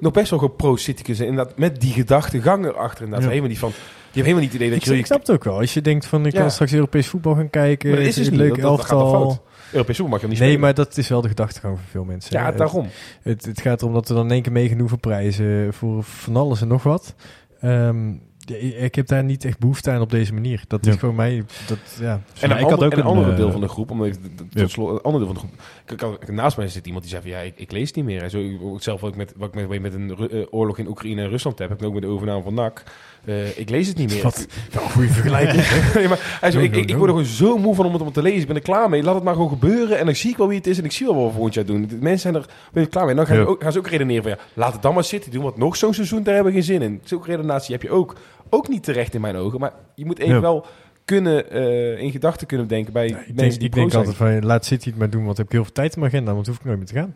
[0.00, 1.28] nog best wel gewoon pro-city kunnen zijn.
[1.28, 3.20] Inderdaad, met die gedachtegang erachter inderdaad.
[3.22, 3.28] Ja.
[3.28, 3.74] Helemaal niet van, je
[4.04, 4.98] hebt helemaal niet het idee dat Ik, je...
[4.98, 5.58] ik snap het ook wel.
[5.58, 6.40] Als je denkt van, ik Ja.
[6.40, 7.88] kan straks Europees voetbal gaan kijken.
[7.88, 9.46] Maar dat is dus een niet, leuk dat- dat elftal.
[9.72, 10.60] Europees voetbal mag je niet Nee, spelen.
[10.60, 12.38] maar dat is wel de gedachtegang van veel mensen.
[12.38, 12.46] Ja.
[12.46, 12.88] Het- daarom.
[13.22, 16.36] Het, het gaat erom dat we dan in één keer meegaan hoeveel prijzen voor van
[16.36, 17.14] alles en nog wat.
[17.60, 18.12] Ehm,
[18.56, 20.62] ik heb daar niet echt behoefte aan op deze manier.
[20.66, 20.98] Dat is Ja.
[20.98, 21.44] gewoon mij.
[21.66, 22.20] Dat, ja.
[22.40, 24.04] En ik had ander, ook en een een, andere eh, deel van de groep, om
[24.04, 24.66] even tot Ja.
[24.66, 25.48] slot, een ander deel van
[25.86, 26.28] de groep.
[26.28, 28.22] Naast mij zit iemand die zei van ja, ik, ik lees niet meer.
[28.22, 30.86] En zo, ik- zelf wat ik met, wat ik met, met een eh, oorlog in
[30.88, 32.82] Oekraïne en Rusland heb, heb ik ook met de overname van NAC.
[33.28, 34.22] Eh, ik lees het niet meer.
[34.22, 35.62] Wat wel een goede vergelijking.
[36.08, 36.96] maar hij zei, No, ik, no, ik, no.
[36.96, 38.40] word er gewoon zo moe van om het, om het te lezen.
[38.40, 39.02] Ik ben er klaar mee.
[39.02, 39.98] Laat het maar gewoon gebeuren.
[39.98, 40.78] En dan zie ik wel wie het is.
[40.78, 41.86] En ik zie wel wat we volgend jaar doen.
[41.86, 43.10] De mensen zijn er ben ik klaar mee.
[43.10, 43.42] En dan gaan, Ja.
[43.44, 45.30] ook, gaan ze ook redeneren van ja, laat het dan maar zitten.
[45.30, 47.00] Doen, want nog zo'n seizoen, daar hebben we geen zin in.
[47.04, 48.14] Zulke redenatie heb je ook.
[48.50, 49.60] Ook niet terecht in mijn ogen.
[49.60, 50.62] Maar je moet even Ja.
[51.08, 54.06] Kunnen, eh, in gedachten kunnen denken bij ik mensen denk, die ik denk zijn.
[54.06, 56.12] altijd van, laat City het maar doen, want heb ik heel veel tijd in mijn
[56.12, 57.14] agenda, want hoef ik nooit meer te gaan.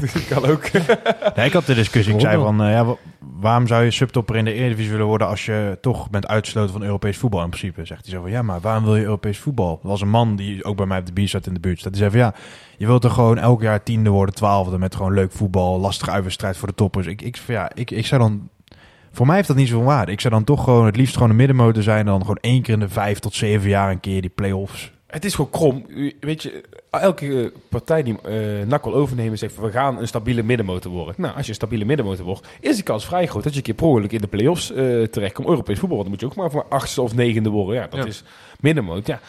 [0.00, 0.66] Dat kan ook.
[1.36, 2.14] Ja, ik had de discussie.
[2.14, 2.96] Ik zei van, eh, ja, wa-
[3.40, 6.82] waarom zou je subtopper in de Eredivisie willen worden als je toch bent uitgesloten van
[6.82, 7.84] Europees voetbal in principe?
[7.84, 9.78] Zegt hij zo van, ja, maar waarom wil je Europees voetbal?
[9.82, 11.78] Er was een man die ook bij mij op de bier zat in de buurt.
[11.78, 11.92] staat.
[11.92, 12.34] Die zei van, ja,
[12.76, 16.56] je wilt er gewoon elk jaar tiende worden, twaalfde met gewoon leuk voetbal, lastige uitwedstrijd
[16.56, 17.06] voor de toppers.
[17.06, 18.48] Ik, ik, van, ja, ik, ik zou dan,
[19.12, 20.12] voor mij heeft dat niet zoveel waarde.
[20.12, 22.62] Ik zou dan toch gewoon het liefst gewoon een middenmotor zijn en dan gewoon één
[22.62, 24.92] keer in de vijf tot zeven jaar een keer die play-offs.
[25.06, 25.86] Het is gewoon krom.
[26.20, 30.42] Weet je, elke eh, partij die eh NAC wil overnemen zegt we gaan een stabiele
[30.42, 31.14] middenmotor worden.
[31.16, 33.64] Nou, als je een stabiele middenmotor wordt, is de kans vrij groot dat je een
[33.64, 35.48] keer per ongeluk in de play-offs eh terechtkomt.
[35.48, 37.74] Europees voetbal, dan moet je ook maar voor achtste of negende worden.
[37.74, 38.06] Ja, dat Ja.
[38.06, 38.22] is
[38.60, 39.14] middenmotor.
[39.14, 39.20] Ja,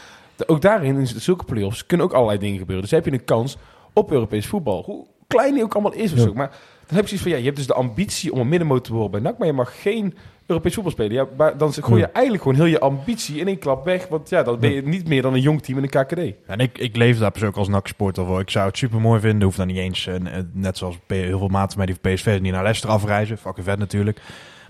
[0.47, 2.83] ook daarin, in zulke play-offs, kunnen ook allerlei dingen gebeuren.
[2.83, 3.57] Dus heb je een kans
[3.93, 4.83] op Europees voetbal.
[4.85, 6.23] Hoe klein die ook allemaal is of Ja.
[6.23, 6.33] zo.
[6.33, 6.51] Maar
[6.89, 8.93] dan heb je zoiets van, ja, je hebt dus de ambitie om een middenmotor te
[8.93, 10.13] worden bij NAC, maar je mag geen
[10.45, 11.13] Europees voetbal spelen.
[11.13, 14.07] Ja, maar dan gooi je eigenlijk gewoon heel je ambitie in één klap weg.
[14.07, 16.47] Want ja, dan ben je niet meer dan een jong team in de KKD.
[16.47, 18.39] En ik, ik leef daar persoonlijk als NAC-supporter voor.
[18.39, 19.43] Ik zou het super mooi vinden.
[19.43, 20.15] Hoeft dan niet eens, eh,
[20.51, 23.37] net zoals heel veel maten mij die PSV die naar Leicester afreizen.
[23.37, 24.21] Fucking vet natuurlijk.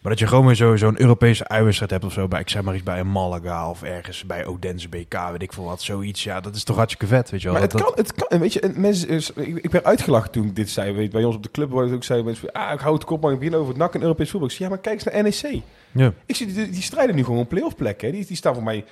[0.02, 2.28] Maar dat je gewoon weer zo- zo'n Europese uitwedstrijd hebt of zo.
[2.28, 5.54] Bij, ik zeg maar iets bij een Malaga of ergens bij Odense BK, weet ik
[5.54, 5.82] veel wat.
[5.82, 6.24] Zoiets.
[6.24, 7.54] Ja, dat is toch hartstikke vet, weet je wel.
[7.54, 8.28] Maar het Dat- kan, het kan.
[8.28, 10.92] En weet je, en mensen, is- ik, ik ben uitgelachen toen ik dit zei.
[10.94, 12.94] Weet, je, bij ons op de club waar ik ook zei, mensen, ah, ik hou
[12.94, 14.50] het kop, maar ik begin over het NAC en Europees voetbal.
[14.50, 15.62] Ik zei, ja, maar kijk eens naar NEC.
[15.92, 18.02] Ja, Ik zie die, die strijden nu gewoon een play-off plek.
[18.02, 18.12] Hè.
[18.12, 18.86] Die, die staan voor mij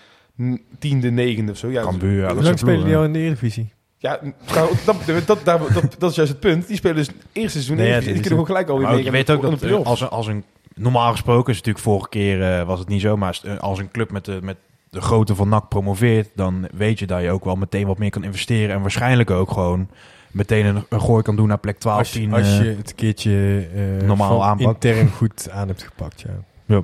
[0.80, 1.70] tiende, negende of zo.
[1.70, 3.74] Ja, Cambuur, ja, dat lang een spelen die al in de Eredivisie?
[3.98, 4.20] ja
[4.54, 6.68] nou, dat, dat, dat, dat, dat is juist het punt.
[6.68, 7.76] Die spelen dus het eerste seizoen.
[7.76, 9.04] Nee, ja, die kunnen gewoon gelijk alweer mee.
[9.04, 10.44] je weet ook dat als een, als een...
[10.78, 13.18] Normaal gesproken is het natuurlijk vorige keer eh, was het niet zo.
[13.18, 14.58] Maar als, eh, als een club met de, met
[14.90, 16.30] de grootte van NAC promoveert...
[16.36, 18.76] dan weet je dat je ook wel meteen wat meer kan investeren.
[18.76, 19.90] En waarschijnlijk ook gewoon
[20.32, 22.34] meteen een, een gooi kan doen naar plek 12, Als, je- 10.
[22.34, 24.84] als eh, je het een keertje eh, normaal aanpakt.
[24.86, 26.30] intern goed aan hebt gepakt, ja.
[26.66, 26.82] Ja.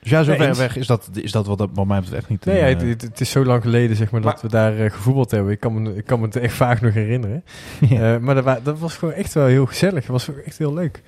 [0.00, 2.28] Dus ja, zo Nee, ver weg is dat, is dat wat, wat mij betreft echt
[2.30, 2.44] niet.
[2.44, 4.48] Nee, een, ja, eh, het, het- het is zo lang geleden zeg maar, dat we
[4.48, 5.52] daar eh, gevoetbald hebben.
[5.52, 7.44] Ik kan, me, ik kan me het echt vaak nog herinneren.
[7.90, 10.00] Eh, maar dat, dat was gewoon echt wel heel gezellig.
[10.00, 11.02] Dat was ook echt heel leuk.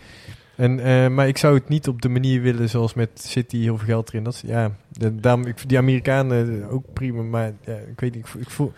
[0.58, 3.76] En, eh, maar ik zou het niet op de manier willen zoals met City, heel
[3.76, 4.24] veel geld erin.
[4.24, 8.14] Dat is, ja, de, daarom, ik, die Amerikanen eh, ook prima, maar ja, ik weet
[8.14, 8.72] niet, ik, ik, voel,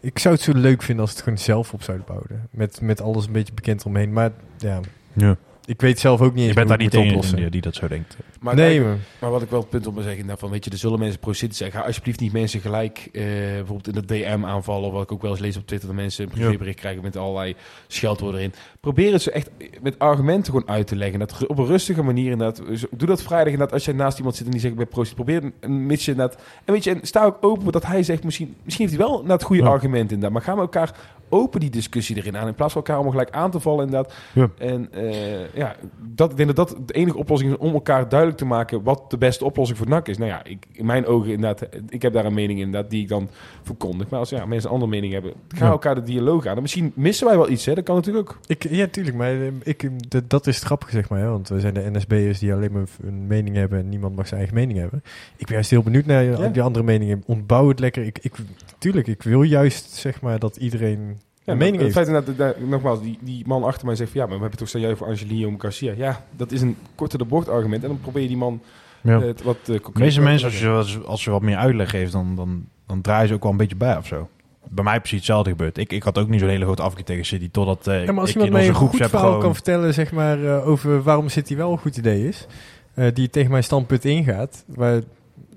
[0.00, 2.48] ik zou het zo leuk vinden als het gewoon zelf op zouden bouwen.
[2.50, 4.12] Met, met alles een beetje bekend omheen.
[4.12, 4.80] Maar ja,
[5.12, 5.36] ja.
[5.64, 7.36] Ik weet zelf ook niet eens Je bent daar niet in oplossen.
[7.36, 8.16] die, die dat zo denkt.
[8.40, 10.64] Maar nee, kijk, maar Maar wat ik wel het punt op wil zeggen, daarvan, weet
[10.64, 11.80] je, er zullen mensen pro-city zeggen.
[11.80, 14.86] Ga alsjeblieft niet mensen gelijk eh, bijvoorbeeld in de DM aanvallen.
[14.88, 17.16] Of wat ik ook wel eens lees op Twitter, dat mensen een privébericht krijgen met
[17.16, 17.54] allerlei
[17.86, 18.52] scheldwoorden erin.
[18.80, 19.50] Probeer het zo echt
[19.82, 21.18] met argumenten gewoon uit te leggen.
[21.18, 22.62] Dat op een rustige manier inderdaad.
[22.78, 25.14] Zo- Doe dat vrijdag inderdaad als jij naast iemand zit en die zegt bij pro-city.
[25.14, 26.40] Probeer een- een mits je inderdaad...
[26.64, 29.22] En weet je, en sta ook open dat hij zegt, misschien, misschien heeft hij wel
[29.22, 29.68] naar het goede Ja.
[29.68, 30.32] argument inderdaad.
[30.32, 30.94] Maar gaan we elkaar
[31.32, 32.46] open die discussie erin aan.
[32.46, 34.14] In plaats van elkaar allemaal gelijk aan te vallen inderdaad.
[34.32, 34.50] Ja.
[34.58, 38.38] En eh, ja, dat, ik denk dat dat de enige oplossing is om elkaar duidelijk
[38.38, 40.18] te maken wat de beste oplossing voor NAC is.
[40.18, 43.02] Nou ja, ik, in mijn ogen inderdaad, ik heb daar een mening in inderdaad die
[43.02, 43.28] ik dan
[43.62, 44.08] verkondig.
[44.08, 45.70] Maar als ja, mensen een andere mening hebben, ga Ja.
[45.70, 46.56] elkaar de dialoog aan.
[46.56, 47.74] En misschien missen wij wel iets, hè?
[47.74, 48.38] dat kan natuurlijk ook.
[48.46, 49.88] Ik, ja, tuurlijk, maar eh, ik,
[50.26, 51.20] dat is het grappige, zeg maar.
[51.20, 51.28] Hè?
[51.28, 54.40] Want we zijn de NSB'ers die alleen maar een mening hebben en niemand mag zijn
[54.40, 55.02] eigen mening hebben.
[55.36, 56.48] Ik ben juist heel benieuwd naar Ja.
[56.48, 57.22] die andere meningen.
[57.26, 58.02] Ontbouw het lekker.
[58.06, 58.34] Ik, ik,
[58.78, 61.94] tuurlijk, ik wil juist, zeg maar, dat iedereen Ja, mening het heeft.
[61.94, 64.40] feit inderdaad, dat- dat- nogmaals, die, die man achter mij zegt van ja, maar we
[64.42, 65.92] hebben toch jij voor Angelino Garcia.
[65.96, 67.82] Ja, dat is een korte de bocht argument.
[67.82, 68.60] En dan probeer je die man
[69.00, 69.20] Ja.
[69.20, 72.12] eh, wat uh, De meeste mensen, als je, als, als je wat meer uitleg geeft,
[72.12, 74.28] dan, dan, dan draaien ze ook wel een beetje bij of zo.
[74.68, 75.78] Bij mij precies hetzelfde gebeurd.
[75.78, 78.20] Ik, ik had ook niet zo'n hele grote afkeer tegen City, totdat eh Ja, maar
[78.20, 79.40] als ik iemand mij een goed verhaal gewoon...
[79.40, 82.46] kan vertellen, zeg maar, eh, over waarom City wel een goed idee is,
[82.94, 85.00] eh, die tegen mijn standpunt ingaat, waar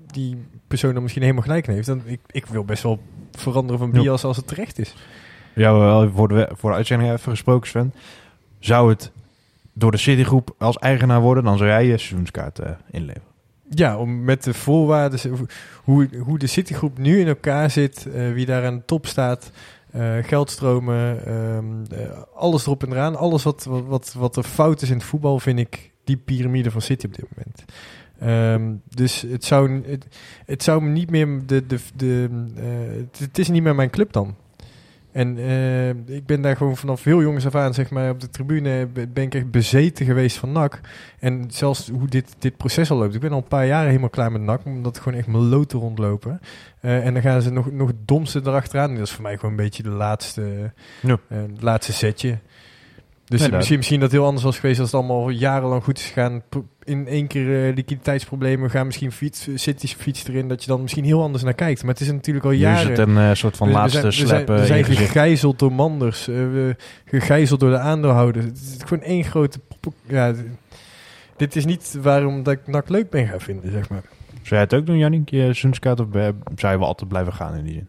[0.06, 0.36] die
[0.68, 2.98] persoon dan misschien helemaal gelijk in heeft, dan ik, ik wil best wel
[3.32, 4.94] veranderen van bias als het terecht is.
[5.62, 7.94] Jou wel voor de, voor de uitzending even gesproken, Sven.
[8.58, 9.12] Zou het
[9.72, 13.34] door de Citygroep als eigenaar worden, dan zou jij je seizoenskaart eh, inleveren.
[13.70, 15.48] Ja, om met de voorwaarden,
[15.84, 19.50] hoe, hoe de Citygroep nu in elkaar zit, eh, wie daar aan de top staat,
[19.90, 23.16] eh, geldstromen, ehm, eh, alles erop en eraan.
[23.16, 26.70] Alles wat, wat, wat, wat er fout is in het voetbal, vind ik die piramide
[26.70, 27.64] van City op dit moment.
[28.18, 30.06] Ehm, dus het zou, het,
[30.46, 32.28] het zou me niet meer de, de, de,
[33.18, 34.34] het is niet meer mijn club dan.
[35.16, 38.30] En eh, ik ben daar gewoon vanaf heel jongens af aan, zeg maar, op de
[38.30, 40.80] tribune be- ben ik echt bezeten geweest van NAC.
[41.18, 43.14] En zelfs hoe dit, dit proces al loopt.
[43.14, 46.40] Ik ben al een paar jaren helemaal klaar met NAC, omdat gewoon echt meloten rondlopen.
[46.80, 48.94] Eh, en dan gaan ze nog, nog het domste erachteraan.
[48.94, 51.18] Dat is voor mij gewoon een beetje de laatste, Ja.
[51.28, 52.38] eh, laatste setje.
[53.28, 55.98] Dus Ja, misschien, misschien dat het heel anders was geweest als het allemaal jarenlang goed
[55.98, 56.42] is gegaan.
[56.84, 61.04] In één keer eh, liquiditeitsproblemen, gaan misschien fiets, City's fiets erin, dat je dan misschien
[61.04, 61.82] heel anders naar kijkt.
[61.82, 62.88] Maar het is natuurlijk al Nu is jaren.
[62.90, 65.72] het een eh, soort van We- we laatste zijn, we zijn, we eh, gegijzeld door
[65.72, 68.42] manders, eh, we, gegijzeld door de aandeelhouder.
[68.42, 69.58] Het is gewoon één grote...
[70.08, 70.32] Ja,
[71.36, 74.02] dit is niet waarom dat ik NAC leuk ben gaan vinden, zeg maar.
[74.32, 76.00] Zou jij het ook doen, Jannik, je seizoenskaart?
[76.00, 77.88] Of eh, zou je wel altijd blijven gaan in die zin?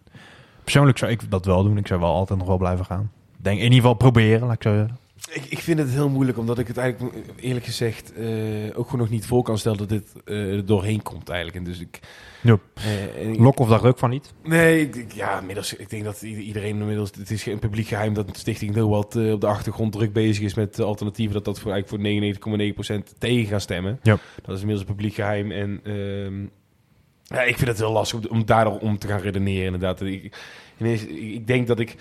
[0.63, 1.77] Persoonlijk zou ik dat wel doen.
[1.77, 3.11] Ik zou wel altijd nog wel blijven gaan.
[3.37, 4.97] Denk in ieder geval proberen, laat ik zo zeggen.
[5.29, 8.25] Ik, ik vind het heel moeilijk, omdat ik het eigenlijk eerlijk gezegd eh,
[8.73, 11.57] ook gewoon nog niet voor kan stellen dat dit er doorheen komt eigenlijk.
[11.57, 11.99] En dus ik...
[12.41, 12.57] Ja.
[13.19, 14.33] en ik- Lokhoff dacht ook van niet.
[14.43, 18.37] Nee, ik, ja, inmiddels, ik denk dat iedereen inmiddels, het is geen publiek geheim dat
[18.37, 22.03] Stichting heel wat op de achtergrond druk bezig is met alternatieven, dat dat voor, eigenlijk
[22.37, 23.99] voor 99,9% tegen gaan stemmen.
[24.03, 24.17] Ja.
[24.41, 26.41] Dat is inmiddels een publiek geheim en ehm,
[27.23, 30.01] ja, ik vind het heel lastig om, om daardoor om te gaan redeneren inderdaad.
[30.01, 30.37] Ik,
[30.77, 31.95] ineens, ik, ik denk dat ik,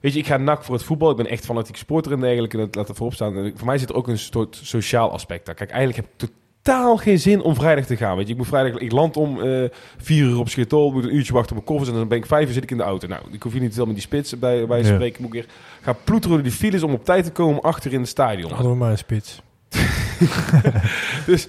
[0.00, 2.56] weet je, ik ga nak voor het voetbal, ik ben echt fanatiek sporter en dergelijke,
[2.58, 3.36] en dat laat er voorop staan.
[3.36, 5.54] En voor mij zit er ook een soort sociaal aspect daar.
[5.54, 6.28] Kijk, eigenlijk heb ik
[6.62, 8.16] totaal geen zin om vrijdag te gaan.
[8.16, 9.64] Weet je, ik moet vrijdag, ik land om eh
[9.98, 12.26] vier uur op Schiphol, moet een uurtje wachten op mijn koffers en dan ben ik
[12.26, 13.06] vijf uur zit ik in de auto.
[13.08, 14.84] Nou, ik hoef hier niet te met die spits bij bij Ja.
[14.84, 15.22] spreken.
[15.22, 18.00] Moet ik weer gaan ploeteren door die files om op tijd te komen achter in
[18.00, 18.50] het stadion.
[18.52, 19.42] Hadden we maar een spits.
[21.26, 21.46] Dus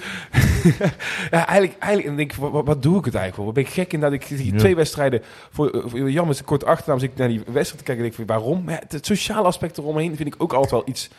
[1.32, 3.46] ja, eigenlijk, eigenlijk dan denk ik, wat, doe ik het eigenlijk voor?
[3.46, 4.58] Wat ben ik gek in dat ik die Ja.
[4.58, 8.06] twee wedstrijden voor, voor jammer is kort achternaam zit ik naar die wedstrijd te kijken
[8.06, 8.70] en denk ik, waarom?
[8.70, 11.10] Ja, het, het sociale aspect eromheen vind ik ook altijd wel iets.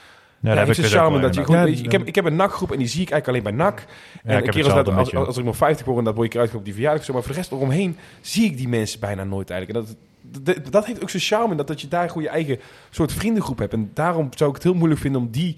[0.41, 2.79] Ja, daar heb ik charme dat je gewoon, ik, heb, ik heb een NAC-groep en
[2.79, 3.79] die zie ik eigenlijk alleen bij NAC.
[3.79, 6.27] Ja, en ik een keer als, als, als, ik nog 50 word en dat word
[6.27, 9.01] ik eruit op die verjaardag, zo, maar voor de rest eromheen zie ik die mensen
[9.01, 9.87] bijna nooit eigenlijk.
[9.87, 12.61] En dat, dat, dat heeft ook zijn charme, dat, dat je daar gewoon je eigen
[12.91, 13.73] soort vriendengroep hebt.
[13.73, 15.57] En daarom zou ik het heel moeilijk vinden om die...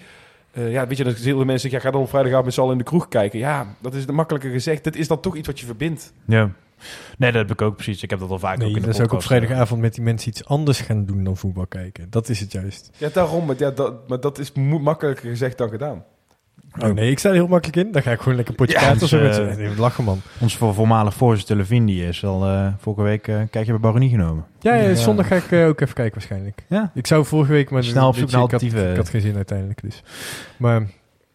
[0.55, 2.55] eh, ja, weet je, dat heel veel mensen zeggen, ja, ga dan op vrijdagavond met
[2.55, 3.39] z'n allen in de kroeg kijken.
[3.39, 4.85] Ja, dat is makkelijker gezegd.
[4.85, 6.13] Dat is dan toch iets wat je verbindt.
[6.27, 6.51] Ja.
[7.19, 8.03] Nee, dat heb ik ook precies.
[8.03, 9.95] Ik heb dat al vaak ook in de dat is ook op podcast, vrijdagavond met
[9.95, 12.11] die mensen iets anders gaan doen dan voetbal kijken.
[12.11, 12.91] Dat is het juist.
[12.97, 13.47] Ja, daarom.
[13.47, 16.05] Maar, ja, dat, maar dat is makkelijker gezegd dan gedaan.
[16.83, 17.93] Oh nee, ik sta er heel makkelijk in.
[17.93, 19.57] Dan ga ik gewoon lekker potje Ja, kaart of dus.
[19.57, 20.21] Nee, lachen man.
[20.41, 24.11] Ons voor voormalig voorzitter Levin, die is al eh, vorige week eh kijkje bij Baronie
[24.11, 24.45] genomen.
[24.61, 24.95] Ja, ja, Ja.
[24.95, 26.65] zondag ga ik ook even kijken waarschijnlijk.
[26.69, 26.91] Ja.
[26.95, 27.85] Ik zou vorige week maar...
[27.85, 28.91] Snel op zoek naar ik had- alternatieven.
[28.91, 30.03] Ik had geen zin uiteindelijk dus.
[30.57, 30.83] Maar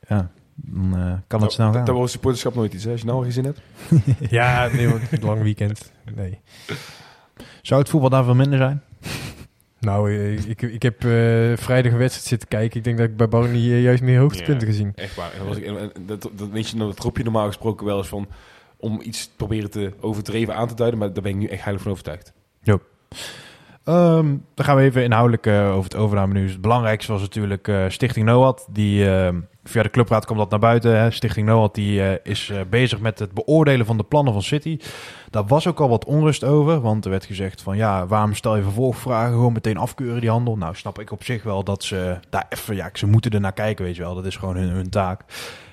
[0.07, 1.85] Ja, dan kan het snel gaan.
[1.85, 3.59] Daar wordt supporterschap nooit iets, hè, als je nou al geen zin hebt.
[4.31, 5.91] ja, nee, want lang weekend.
[6.15, 6.39] Nee.
[7.61, 8.81] Zou het voetbal daar veel minder zijn?
[9.79, 11.09] Nou, eh, ik, ik heb eh,
[11.57, 12.77] vrijdag een wedstrijd zitten kijken.
[12.77, 14.73] Ik denk dat ik bij Barney eh, juist meer hoogtepunten Ja.
[14.73, 14.91] gezien.
[14.95, 15.31] Echt waar.
[15.31, 17.85] En dat, was ik, en- en dat, dat, weet je, dat roep je normaal gesproken
[17.85, 18.27] wel eens van...
[18.77, 20.99] om iets te proberen te overdreven aan te duiden.
[20.99, 22.33] Maar daar ben ik nu echt heilig van overtuigd.
[23.83, 27.85] Ehm, dan gaan we even inhoudelijk eh, over het overname Het belangrijkste was natuurlijk eh,
[27.87, 28.67] Stichting NOAD.
[28.69, 30.99] Die, eh, via de clubraad komt dat naar buiten.
[30.99, 31.11] Hè.
[31.11, 34.79] Stichting NOAD die, eh, is bezig met het beoordelen van de plannen van City.
[35.29, 36.81] Daar was ook al wat onrust over.
[36.81, 39.33] Want er werd gezegd van ja, waarom stel je vervolgvragen?
[39.33, 40.57] Gewoon meteen afkeuren die handel.
[40.57, 42.75] Nou snap ik op zich wel dat ze daar even...
[42.75, 44.15] Ja, ze moeten er naar kijken, weet je wel.
[44.15, 45.21] Dat is gewoon hun, hun taak.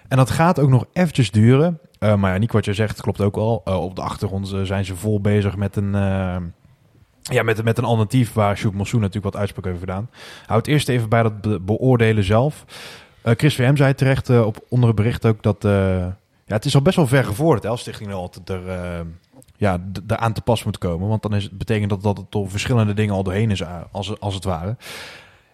[0.09, 1.81] En dat gaat ook nog eventjes duren.
[1.99, 3.37] Maar ja, niet wat je zegt, klopt ook.
[3.37, 5.95] Eh, op de achtergrond zijn ze vol bezig met een...
[7.33, 10.11] ja, met, met een alternatief waar Sjoerd Monsoon natuurlijk wat uitspraak over gedaan.
[10.47, 12.65] Houd eerst even bij dat be- beoordelen zelf.
[13.23, 15.65] Eh, Chris VM zei terecht eh, op onder het bericht ook dat...
[15.65, 16.07] eh,
[16.49, 19.05] ja, het is al best wel ver gevorderd hè, als Stichting al altijd er,
[19.57, 21.09] ja, d- eraan te pas moet komen.
[21.09, 23.63] Want dan is betekent dat, dat het door verschillende dingen al doorheen is,
[23.93, 24.77] als, als het ware.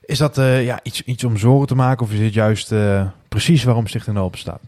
[0.01, 2.75] Is dat ja, iets, iets om zorgen te maken of is het juist
[3.29, 4.61] precies waarom Stichting al bestaat?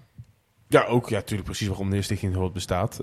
[0.69, 1.09] Ja, ook.
[1.09, 3.01] Ja, natuurlijk precies waarom de Stichting Noord bestaat.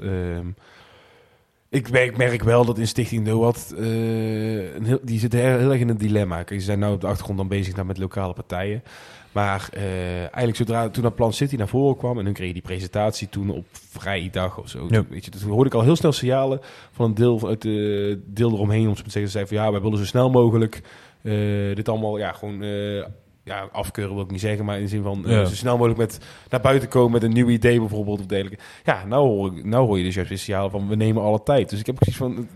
[1.71, 5.89] Ik merk, wel dat in Stichting eh een heel, die zitten heel, heel erg in
[5.89, 6.43] een dilemma.
[6.47, 8.83] Ze zijn nu op de achtergrond dan bezig nou, met lokale partijen.
[9.31, 12.53] Maar eh, eigenlijk zodra toen dat Plan City naar voren kwam en dan kreeg je
[12.53, 14.87] die presentatie toen op vrijdag of zo.
[14.89, 15.03] Ja.
[15.09, 16.59] Weet je, toen hoorde ik al heel snel signalen
[16.91, 19.97] van een deel uit de deel eromheen om te zeggen, ze van ja, wij willen
[19.97, 20.81] zo snel mogelijk
[21.21, 22.63] eh, dit allemaal ja, gewoon
[23.43, 25.45] ja, afkeuren wil ik niet zeggen, maar in de zin van eh, Ja.
[25.45, 28.63] zo snel mogelijk met naar buiten komen met een nieuw idee bijvoorbeeld of dergelijke.
[28.83, 31.43] Ja, nou hoor, ik- nou hoor je dus juist weer signalen van we nemen alle
[31.43, 31.69] tijd.
[31.69, 32.47] Dus ik heb precies van...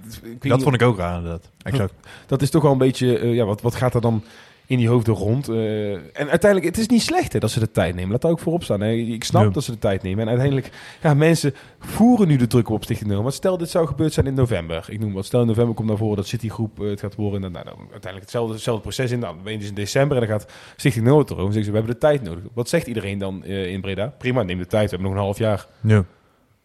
[0.42, 1.50] Ik Dat vond ik ook raar inderdaad.
[1.62, 1.94] Exact.
[2.28, 4.24] dat is toch wel een beetje, eh, ja, wat, wat gaat er dan
[4.68, 5.50] in die hoofden rond?
[5.50, 8.12] Eh, en uiteindelijk, het is niet slecht hè, dat ze de tijd nemen.
[8.12, 8.82] Laat dat ook voorop staan.
[8.82, 8.92] Hè.
[8.92, 9.50] Ik snap Ja.
[9.50, 10.22] dat ze de tijd nemen.
[10.22, 10.70] En uiteindelijk,
[11.02, 13.24] ja, mensen voeren nu de druk op Stichting Nul.
[13.24, 14.86] Maar stel, dit zou gebeurd zijn in november.
[14.90, 15.26] Ik noem wat.
[15.26, 17.36] Stel, in november komt naar voren dat Citygroep eh, het gaat worden.
[17.36, 19.20] En dan, nou, dan uiteindelijk hetzelfde, hetzelfde proces in.
[19.20, 21.54] Dan ben je dus in december en dan gaat Stichting het erover.
[21.54, 22.44] Zeggen ze, we hebben de tijd nodig.
[22.54, 24.14] Wat zegt iedereen dan eh, in Breda?
[24.18, 24.84] Prima, neem de tijd.
[24.84, 25.66] We hebben nog een half jaar.
[25.82, 26.06] Ja.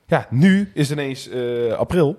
[0.06, 1.30] Ja, nu is ineens
[1.76, 2.16] april.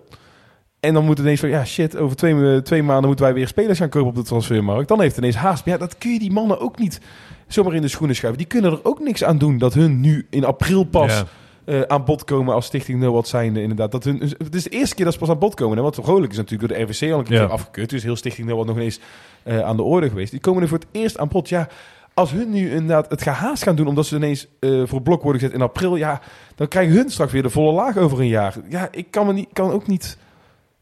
[0.81, 3.33] En dan moet het ineens van, ja shit, over twee, eh, twee maanden moeten wij
[3.33, 4.87] weer spelers gaan kopen op de transfermarkt.
[4.87, 5.65] Dan heeft het ineens haast.
[5.65, 6.99] Maar ja, dat kun je die mannen ook niet
[7.47, 8.41] zomaar in de schoenen schuiven.
[8.43, 11.23] Die kunnen er ook niks aan doen dat hun nu in april pas Ja.
[11.65, 13.91] eh, aan bod komen als Stichting Nul wat zijn inderdaad.
[13.91, 15.77] Dat hun, het is de eerste keer dat ze pas aan bod komen.
[15.77, 17.45] En wat vrolijk is natuurlijk door de RVC al een keer Ja.
[17.45, 17.89] afgekeurd.
[17.89, 18.99] Dus heel Stichting Nul wat nog ineens
[19.43, 20.31] eh, aan de orde geweest.
[20.31, 21.49] Die komen er voor het eerst aan bod.
[21.49, 21.67] Ja,
[22.13, 24.47] als hun nu inderdaad het gehaast gaan doen omdat ze ineens
[24.83, 25.95] voor blok worden gezet in april.
[25.95, 26.21] Ja,
[26.55, 28.55] dan krijgen hun straks weer de volle laag over een jaar.
[28.69, 30.17] Ja, ik kan, me niet, kan ook niet...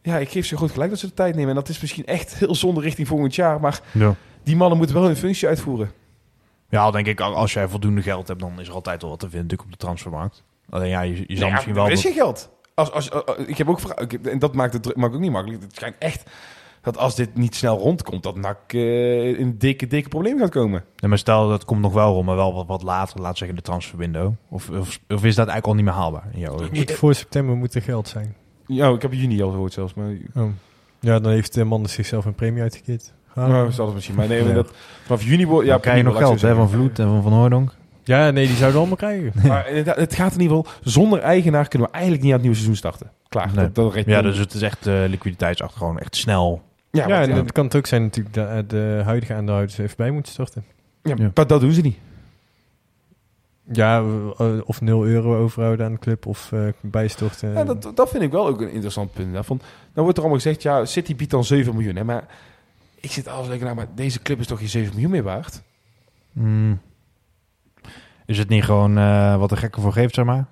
[0.02, 1.50] Ja, ik geef ze goed gelijk dat ze de tijd nemen.
[1.50, 3.60] En dat is misschien echt heel zonde richting volgend jaar.
[3.60, 4.16] Maar Ja.
[4.44, 5.92] die mannen moeten wel hun functie uitvoeren.
[6.70, 9.10] Ja, al denk ik, al- als jij voldoende geld hebt, dan is er altijd wel
[9.12, 10.44] wat te vinden natuurlijk op de transfermarkt.
[10.70, 11.92] Alleen ja, je, je zal ja, misschien er wel...
[11.92, 12.50] is geen geld.
[12.74, 15.14] Als, als, eh, eh, ik heb ook vra- ik heb- En dat maakt het, maakt
[15.14, 15.62] ook niet makkelijk.
[15.64, 16.30] Het schijnt echt
[16.82, 18.24] dat als dit niet snel rondkomt...
[18.24, 20.84] dat NAC eh, in een dikke, dikke probleem gaat komen.
[20.96, 23.58] Nee, maar stel, dat komt nog wel rond, maar wel wat, wat later, laat zeggen,
[23.58, 24.34] de transferwindow.
[24.50, 26.70] Of, of, of is dat eigenlijk al niet meer haalbaar ogen?
[26.74, 28.36] Moet, voor september moet er geld zijn.
[28.70, 29.94] Ja, ik heb juni al gehoord zelfs.
[29.94, 30.50] Maar Oh.
[31.00, 33.14] Ja, dan heeft de man zichzelf een premie uitgekeerd.
[33.36, 34.16] Nou, misschien.
[34.16, 34.54] Maar nee, Ja.
[34.54, 34.72] dat,
[35.06, 35.46] vanaf juni...
[35.46, 37.74] wordt Ja, krijg je nog geld hè, van Vloed en van Van Hooydonk?
[38.04, 39.32] Ja, nee, die zouden allemaal krijgen.
[39.48, 40.74] Maar het gaat in ieder geval...
[40.84, 43.12] Zonder eigenaar kunnen we eigenlijk niet aan het nieuwe seizoen starten.
[43.30, 43.52] Klaar.
[43.56, 43.72] Nee.
[43.72, 46.62] Dat, Ja, dus het is echt uh, liquiditeitsacht gewoon echt snel.
[46.92, 49.78] Ja, Ja, want, en het kan het ook zijn natuurlijk dat eh, de huidige aandeelhouders
[49.78, 50.64] even bij moeten storten.
[51.04, 51.32] ja, Ja.
[51.34, 51.98] maar dat doen ze niet.
[53.72, 54.00] Ja,
[54.38, 57.54] eh, of 0 euro overhouden aan de club of eh, bijstorten.
[57.54, 59.34] Ja, dat, dat vind ik wel ook een interessant punt.
[59.34, 59.44] Hè.
[59.44, 59.60] Van,
[59.94, 61.96] dan wordt er allemaal gezegd, ja, City biedt dan 7 miljoen.
[61.96, 62.26] Hè, maar
[63.00, 65.62] ik zit altijd denken, nou, maar deze club is toch geen 7 miljoen meer waard?
[66.34, 66.80] Hmm.
[68.26, 70.46] Is het niet gewoon eh, wat de gekke voor geeft, zeg maar?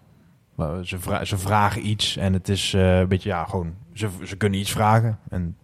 [0.55, 4.09] Maar Ze, vra- ze vragen iets en het is eh, een beetje, ja, gewoon, ze,
[4.23, 5.19] ze kunnen iets vragen.
[5.29, 5.57] En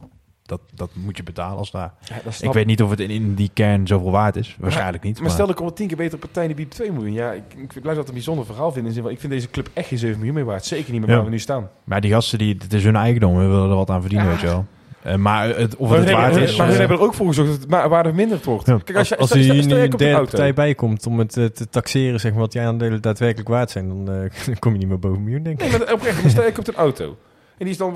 [0.46, 1.94] dat, dat moet je betalen als daar.
[2.04, 2.16] Ja,
[2.48, 4.56] Ik weet niet of het in, in die kern zoveel waard is.
[4.60, 5.22] Waarschijnlijk niet.
[5.22, 7.14] Maar stel, er komt tien keer betere partij die biedt 2 miljoen.
[7.14, 8.88] Ja, ik, ik blijf dat een bijzonder verhaal vinden.
[8.88, 10.66] In zin van, ik vind deze club echt geen 7 miljoen meer waard.
[10.66, 11.16] Zeker niet meer Ja.
[11.16, 11.70] waar we nu staan.
[11.84, 13.38] Maar die gasten, die, het is hun eigendom.
[13.38, 14.32] We willen er wat aan verdienen, Ja.
[14.32, 14.66] weet je wel.
[15.04, 16.58] Eh, maar het, of Maar het waard hebben, is...
[16.58, 18.68] maar eh, hebben er ook voor gezorgd dat het waarde minder wordt.
[18.68, 18.78] Ja.
[18.84, 20.30] Kijk, als, je, als stel, er een derde auto.
[20.30, 23.72] partij bij komt om het eh, te taxeren, zeg maar, wat die aandelen daadwerkelijk waard
[23.72, 24.16] zijn, dan
[24.48, 25.70] eh, kom je niet meer boven miljoen, denk ik.
[25.70, 26.30] Nee, maar oprecht.
[26.30, 27.18] Stel, je koopt een auto.
[27.58, 27.94] En die is dan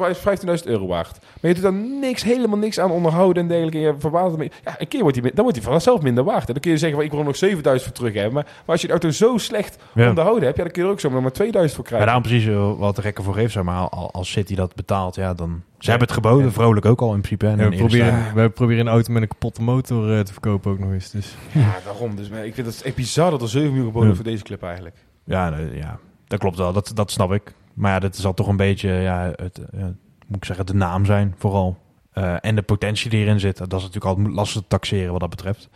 [0.58, 1.18] 15.000 euro waard.
[1.22, 3.78] Maar je doet dan niks, helemaal niks aan onderhouden en dergelijke.
[3.78, 4.52] En je ermee.
[4.66, 6.48] Ja, een keer wordt die, dan wordt die vanzelf minder waard.
[6.48, 8.34] En dan kun je zeggen, van, ik wil er nog 7000 voor terug hebben.
[8.34, 10.08] Maar, maar als je de auto zo slecht ja.
[10.10, 12.08] onderhouden hebt, ja, dan kun je er ook zomaar maar 2000 voor Ja, krijgen.
[12.08, 13.90] daarom precies eh, wat de rekker voor geeft, zeg maar.
[13.90, 15.62] Al- Als City dat betaalt, ja, dan...
[15.80, 17.46] Ze hebben het geboden, vrolijk ook al in principe.
[17.46, 20.80] Ja, we, proberen, we proberen een auto met een kapotte motor eh, te verkopen ook
[20.80, 21.12] nog eens.
[21.12, 21.36] Dus.
[21.52, 22.16] Ja, daarom.
[22.16, 24.16] Dus maar ik vind het echt bizar dat er 7 miljoen geboden Ja.
[24.16, 24.96] voor deze club eigenlijk.
[25.24, 26.74] Ja, ja, dat klopt wel.
[26.74, 27.54] Dat, dat snap ik.
[27.78, 29.82] Maar ja, dat zal toch een beetje, ja, het, eh,
[30.28, 31.78] moet ik zeggen, de naam zijn vooral.
[32.12, 33.58] Eh, en de potentie die erin zit.
[33.58, 35.70] Dat is natuurlijk altijd lastig te taxeren wat dat betreft.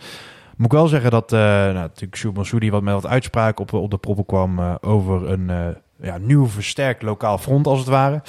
[0.57, 3.97] Moet ik wel zeggen dat uh, nou, natuurlijk wat met wat uitspraak op, op de
[3.97, 8.21] proppen kwam over een ja, nieuw versterkt lokaal front als het ware.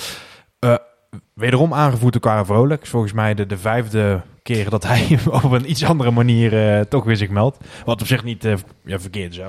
[1.34, 2.86] Wederom aangevoerd door Vrolijk.
[2.86, 7.16] Volgens mij de, de vijfde keer dat hij op een iets andere manier toch weer
[7.16, 7.58] zich meldt.
[7.84, 8.42] Wat op zich niet
[8.84, 9.40] ja, verkeerd is.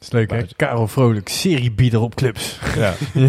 [0.00, 0.42] Dat is leuk, hè?
[0.56, 2.58] Karel Vrolijk, seriebieder op clubs.
[2.76, 2.94] Ja.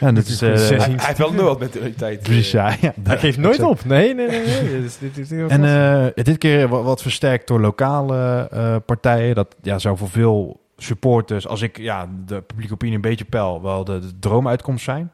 [0.00, 2.22] Ja, dat is, uh, hij, hij heeft wel nooit met de tijd.
[2.22, 2.76] Precies, ja.
[2.80, 3.84] ja hij geeft nooit op.
[3.84, 4.46] Nee, nee, nee.
[4.46, 4.80] nee.
[4.80, 9.34] Dus dit, dit, dit en uh, dit keer wat, wat, versterkt door lokale uh, partijen.
[9.34, 13.62] Dat ja, zou voor veel supporters, als ik ja, de publieke opinie een beetje peil,
[13.62, 15.10] wel de, de droomuitkomst zijn.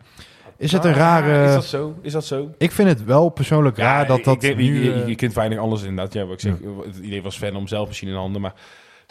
[0.57, 1.47] Is het een Ah, rare...
[1.47, 1.95] Is dat zo?
[2.01, 2.51] Is dat zo?
[2.59, 4.75] Ik vind het wel persoonlijk raar dat dat denk, nu...
[4.75, 6.13] je, je, eh, je kunt weinig anders inderdaad.
[6.13, 6.53] Ja, wat ik zeg,
[6.85, 8.55] het idee was Sven om zelf misschien in handen, maar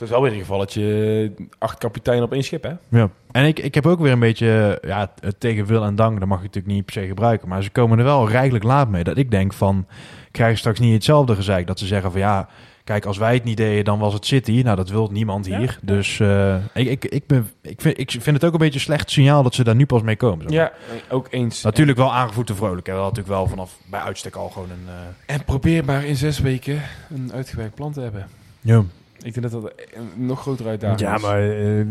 [0.02, 2.74] het is wel weer een gevalletje acht kapiteinen op één schip, hè?
[2.90, 3.10] Ja.
[3.32, 6.38] En ik, ik heb ook weer een beetje, ja, tegen wil en dank, dat mag
[6.40, 7.48] je natuurlijk niet per se gebruiken.
[7.50, 9.04] Maar ze komen er wel rijkelijk laat mee.
[9.04, 9.86] Dat ik denk van,
[10.32, 11.68] krijg je straks niet hetzelfde gezeik.
[11.68, 12.48] Dat ze zeggen van ja,
[12.84, 14.62] kijk, als wij het niet deden, dan was het City.
[14.64, 15.80] Nou, dat wil niemand hier.
[15.82, 18.80] Dus eh, ik, ik, ik, ben, ik, vind, ik vind het ook een beetje een
[18.86, 20.50] slecht signaal dat ze daar nu pas mee komen.
[20.50, 20.72] zeg maar.
[20.96, 21.62] Ja, ook eens.
[21.62, 22.88] Natuurlijk wel aangevoed en vrolijk.
[22.88, 22.94] Hè.
[22.94, 24.94] Dat had natuurlijk wel vanaf bij uitstek al gewoon een...
[25.26, 28.28] eh, En probeer maar in zes weken een uitgewerkt plan te hebben.
[28.62, 28.84] ja.
[29.24, 31.22] Ik denk dat dat een nog grotere uitdaging Ja, is.
[31.22, 31.86] maar eh,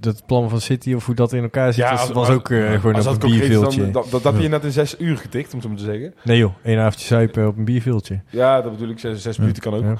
[0.00, 2.36] dat plan van City of hoe dat in elkaar zit, Ja, was, als- was als-
[2.36, 3.80] ook eh, gewoon Als op dat een bierveeltje.
[3.80, 5.84] dan, dat, dat heb je net in zes uur getikt, om het zo maar te
[5.84, 6.14] zeggen.
[6.22, 8.20] Nee joh, één avondje zuipen op een bierveeltje.
[8.30, 8.98] Ja, dat bedoel ik.
[8.98, 9.82] Zes, zes minuten kan ook.
[9.82, 9.94] Ja.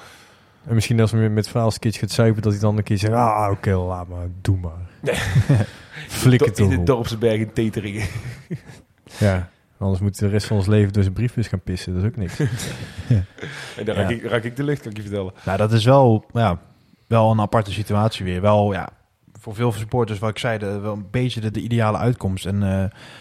[0.67, 3.13] En misschien als we met- met verhaalskits gaat zuipen, dat hij dan een keer zegt,
[3.13, 4.89] ah oké, laat maar, doe maar.
[6.09, 6.87] Flikker in toch de op.
[6.87, 8.07] Dorpse berg in Teteringen.
[9.19, 12.09] Ja, anders moet de rest van ons leven door zijn briefbus gaan pissen, dat is
[12.09, 12.39] ook niks.
[13.77, 15.33] En dan raak, ik, raak ik de lucht, kan ik je vertellen.
[15.45, 16.59] Nou, dat is wel, ja,
[17.15, 18.41] wel een aparte situatie weer.
[18.41, 18.89] Wel, ja,
[19.41, 22.47] voor veel supporters, wat ik zei, de, wel een beetje de, de ideale uitkomst.
[22.47, 22.79] En eh,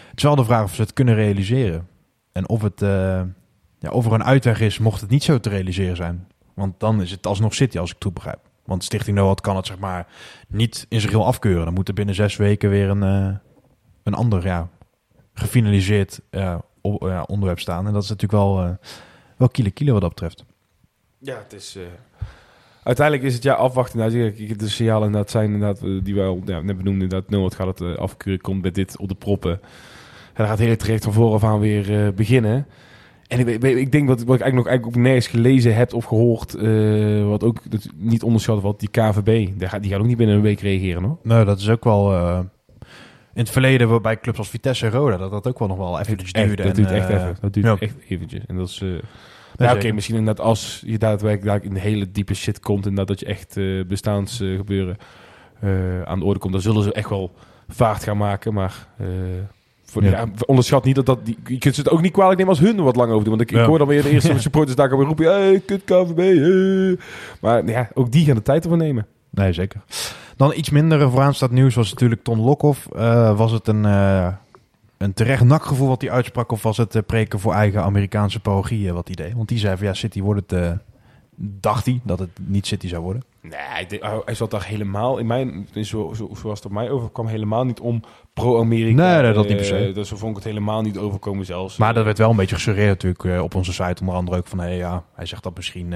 [0.08, 1.88] het is wel de vraag of ze het kunnen realiseren.
[2.32, 3.22] En of, het, eh,
[3.78, 6.28] ja, of er een uitweg is, mocht het niet zo te realiseren zijn.
[6.54, 8.40] Want dan is het alsnog City, als ik het goed begrijp.
[8.64, 10.06] Want Stichting Noord kan het zeg maar
[10.48, 11.64] niet in zijn geheel afkeuren.
[11.64, 13.36] Dan moet er binnen zes weken weer een, eh,
[14.02, 14.68] een ander, ja,
[15.34, 16.20] gefinaliseerd
[17.26, 17.86] onderwerp staan.
[17.86, 18.78] En dat is natuurlijk wel,
[19.36, 20.44] wel kiele kiele wat dat betreft.
[21.18, 21.78] Ja, het is...
[22.84, 23.98] Uiteindelijk is het ja afwachten.
[23.98, 24.10] Nou,
[24.56, 27.02] de signalen inderdaad zijn inderdaad, eh, die wij al ja, net benoemden.
[27.02, 29.52] Inderdaad, Noord gaat het eh, afkeuren, komt met dit op de proppen.
[29.52, 29.60] En
[30.34, 32.66] dan gaat het hele traject van vooraf aan weer eh, beginnen.
[33.26, 36.04] En ik, ik denk wat, wat ik eigenlijk nog eigenlijk ook nergens gelezen heb of
[36.04, 39.58] gehoord, eh, wat ook dat niet onderschat wordt, die KVB.
[39.58, 41.18] Die gaat, die gaat ook niet binnen een week reageren hoor.
[41.22, 42.12] Nou, dat is ook wel...
[43.34, 45.16] in het verleden bij clubs als Vitesse en Roda...
[45.16, 46.56] dat dat ook wel nog wel Echt, duurde.
[46.56, 47.36] dat en, duurt echt even.
[47.40, 47.76] Dat duurt ja.
[47.78, 48.46] echt eventjes.
[48.46, 48.82] En dat is...
[49.56, 52.86] Ja, oké, misschien inderdaad als je daadwerkelijk daar in de hele diepe shit komt...
[52.86, 54.96] en dat, dat je echt eh bestaansgebeuren
[55.60, 56.52] eh, aan de orde komt...
[56.52, 57.34] dan zullen ze echt wel
[57.68, 58.54] vaart gaan maken.
[58.54, 59.06] Maar eh,
[59.84, 60.10] voor, Ja.
[60.10, 60.26] ja.
[60.46, 61.24] onderschat niet dat dat...
[61.24, 63.36] Die, je kunt ze het ook niet kwalijk nemen als hun wat lang over doen.
[63.36, 63.66] Want ik, ik Ja.
[63.66, 65.24] hoor dan weer de eerste supporters daar komen roepen...
[65.26, 66.96] Hey, kut KVB, hey.
[67.40, 69.06] Maar ja, ook die gaan de tijd ervoor nemen.
[69.30, 69.80] Nee, zeker.
[70.36, 72.88] Dan iets minder vooraanstaand nieuws was natuurlijk Ton Lokhoff.
[73.36, 73.84] Was het een,
[74.98, 76.52] een terecht nakgevoel wat hij uitsprak...
[76.52, 79.34] of was het eh, preken voor eigen Amerikaanse parochie eh, wat hij deed?
[79.34, 80.60] Want die zei van ja, City wordt het...
[80.60, 80.72] eh,
[81.36, 83.22] dacht hij dat het niet City zou worden.
[83.40, 87.64] Nee, hij, zat daar helemaal in mijn, zo, zo, zoals het op mij overkwam, helemaal
[87.64, 88.02] niet om
[88.34, 89.12] pro-Amerika.
[89.12, 89.90] Nee, nee, dat niet per se.
[89.94, 91.76] Dus zo vond ik het helemaal niet overkomen zelfs.
[91.76, 94.00] Maar dat werd wel een beetje gesuggereerd natuurlijk op onze site.
[94.00, 95.94] Onder andere ook van, hé ja, hij zegt dat misschien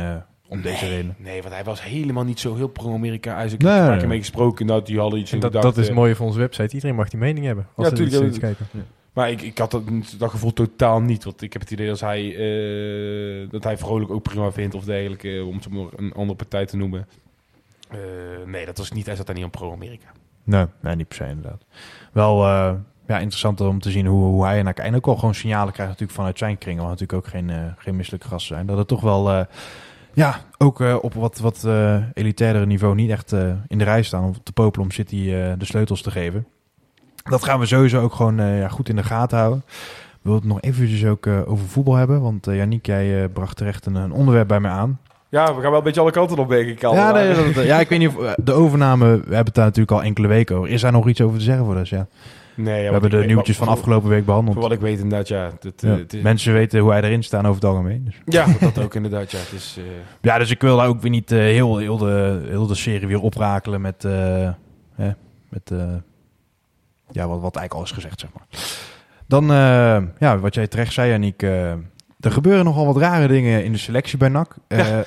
[0.49, 1.15] om deze reden.
[1.19, 3.35] Nee, want hij was helemaal niet zo heel pro-Amerika.
[3.35, 3.99] Hij is ook Nee, een paar nee.
[3.99, 4.67] keer mee gesproken.
[4.67, 5.81] Nou, die hadden iets En in dat, gedachten.
[5.81, 6.75] dat is mooi voor onze website.
[6.75, 7.67] Iedereen mag die mening hebben.
[7.75, 8.81] Als Ja, ze tuurlijk, iets ja.
[9.13, 9.83] Maar ik, ik had dat,
[10.19, 11.25] dat gevoel totaal niet.
[11.25, 14.85] Want ik heb het idee dat hij, eh, dat hij vrolijk ook prima vindt of
[14.85, 15.45] dergelijke.
[15.47, 17.07] Om het maar een andere partij te noemen.
[17.91, 17.99] Eh,
[18.47, 19.07] nee, dat was niet.
[19.07, 20.07] Hij zat daar niet om pro-Amerika.
[20.45, 21.65] Nee, nee, niet per se inderdaad.
[22.13, 22.73] Wel eh,
[23.07, 24.79] ja, interessant om te zien hoe, hoe hij kijkt.
[24.81, 26.83] En ook al gewoon signalen krijgt natuurlijk vanuit zijn kringen.
[26.83, 28.67] Waar natuurlijk ook geen, eh, geen misselijke gasten zijn.
[28.67, 29.45] Dat het toch wel, eh,
[30.13, 34.03] ja, ook eh, op wat, wat eh elitairdere niveau niet echt eh, in de rij
[34.03, 34.25] staan.
[34.25, 35.25] Om te popelen om City
[35.59, 36.47] de sleutels te geven.
[37.23, 39.63] Dat gaan we sowieso ook gewoon ja, goed in de gaten houden.
[39.67, 42.21] We willen het nog eventjes ook over voetbal hebben.
[42.21, 45.01] Want uh, Janiek, jij bracht terecht een, een onderwerp bij mij aan.
[45.29, 46.85] Ja, we gaan wel een beetje alle kanten op, denk ik.
[46.85, 46.95] Al.
[46.95, 49.93] Ja, nee, dat, ja, ik weet niet of de overname, we hebben het daar natuurlijk
[49.93, 50.71] al enkele weken over.
[50.71, 51.91] Is daar nog iets over te zeggen voor ons?
[51.91, 52.07] Ja.
[52.59, 54.55] Nee ja, we hebben de weet- nieuwtjes van voor- afgelopen week behandeld.
[54.57, 55.51] Voor wat ik weet inderdaad, ja.
[55.61, 55.89] Het, Ja.
[55.97, 58.05] het is- Mensen weten hoe hij erin staat over het algemeen.
[58.05, 58.15] Dus.
[58.25, 59.39] ja, dat ook inderdaad, ja.
[59.39, 59.85] Het is, eh,
[60.31, 63.07] Ja, dus ik wil daar ook weer niet eh, heel, heel, de, heel de serie
[63.09, 64.51] weer oprakelen met, eh,
[64.95, 65.11] hè,
[65.49, 65.79] met eh,
[67.11, 68.47] ja, wat, wat eigenlijk al is gezegd, zeg maar.
[69.27, 71.71] Dan, eh, ja, wat jij terecht zei, eh,
[72.21, 74.57] er gebeuren nogal wat rare dingen in de selectie bij NAC.
[74.69, 74.99] Eh,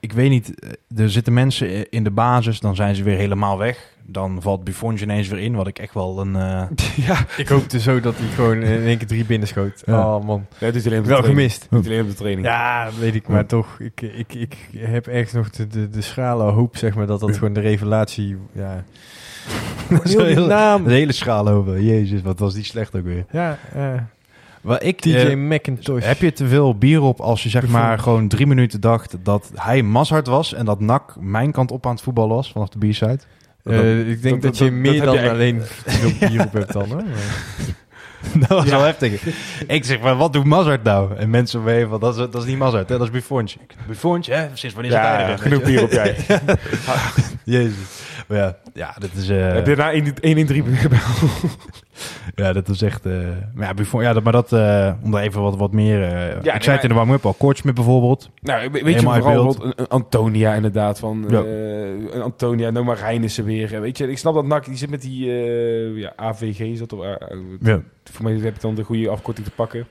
[0.00, 3.58] Ik weet niet, eh, er zitten mensen in de basis, dan zijn ze weer helemaal
[3.58, 3.96] weg.
[4.12, 6.36] Dan valt Buffon ineens weer in, wat ik echt wel een...
[6.36, 6.62] eh,
[7.06, 9.82] ja, Ik hoopte zo dat hij gewoon in één keer drie binnenschoot.
[9.86, 10.14] Ja.
[10.14, 11.50] Oh man, het is alleen op de wel training.
[11.50, 11.66] gemist.
[11.70, 12.46] Niet alleen op de training.
[12.46, 13.78] Ja, weet ik, maar toch.
[13.78, 17.34] Ik, ik, ik heb echt nog de, de, de schrale hoop, zeg maar, dat dat
[17.34, 18.36] gewoon de revelatie...
[18.52, 18.84] Ja.
[20.02, 20.84] Heel die naam.
[20.84, 21.80] de hele schaal over.
[21.80, 23.24] Jezus, wat was die slecht ook weer.
[23.30, 23.92] Ja, eh,
[24.60, 26.04] Wat ik, DJ eh, McIntosh.
[26.04, 29.50] Heb je te veel bier op als je zeg maar gewoon drie minuten dacht dat
[29.54, 32.78] hij Mazhart was en dat Nak mijn kant op aan het voetballen was vanaf de
[32.78, 33.18] bierside?
[33.64, 35.62] Eh, ik denk dat- dat, je meer dat dan je alleen
[36.20, 37.02] bier op hebt dan, hoor.
[38.34, 39.22] Dat was wel heftig.
[39.66, 41.16] ik zeg maar, wat doet Mazhart nou?
[41.16, 42.98] En mensen weten van, dat is, dat is niet Mazhart, hè?
[42.98, 43.58] dat is Buffontje.
[43.86, 44.46] Buffontje, hè?
[44.52, 45.38] Sinds wanneer hij Ja, erin?
[45.38, 46.16] genoeg bier op jij.
[47.50, 48.02] Jezus.
[48.28, 49.28] Maar ja, ja, dat is...
[49.28, 51.02] eh, Heb je na 1 1 3 gebeld?
[52.34, 53.06] Ja, dat is echt...
[53.06, 53.12] eh,
[53.54, 54.52] maar ja, Buffon, ja dat, maar dat...
[54.52, 55.98] eh, om daar even wat, wat meer...
[56.42, 57.32] nee, ik zei het in de warm-up al.
[57.32, 58.30] Kortsmit bijvoorbeeld.
[58.40, 61.38] Nou, we- weet je Helemaal uit vooral wat, een, Antonia inderdaad van Ja.
[62.12, 63.80] een Antonia, nou maar Reinissen weer.
[63.80, 65.26] Weet je, ik snap dat NAC die zit met die
[65.94, 67.04] ja, AVG is dat of
[67.60, 67.80] Ja.
[68.04, 69.86] voor mij heb ik dan de goede afkorting te pakken.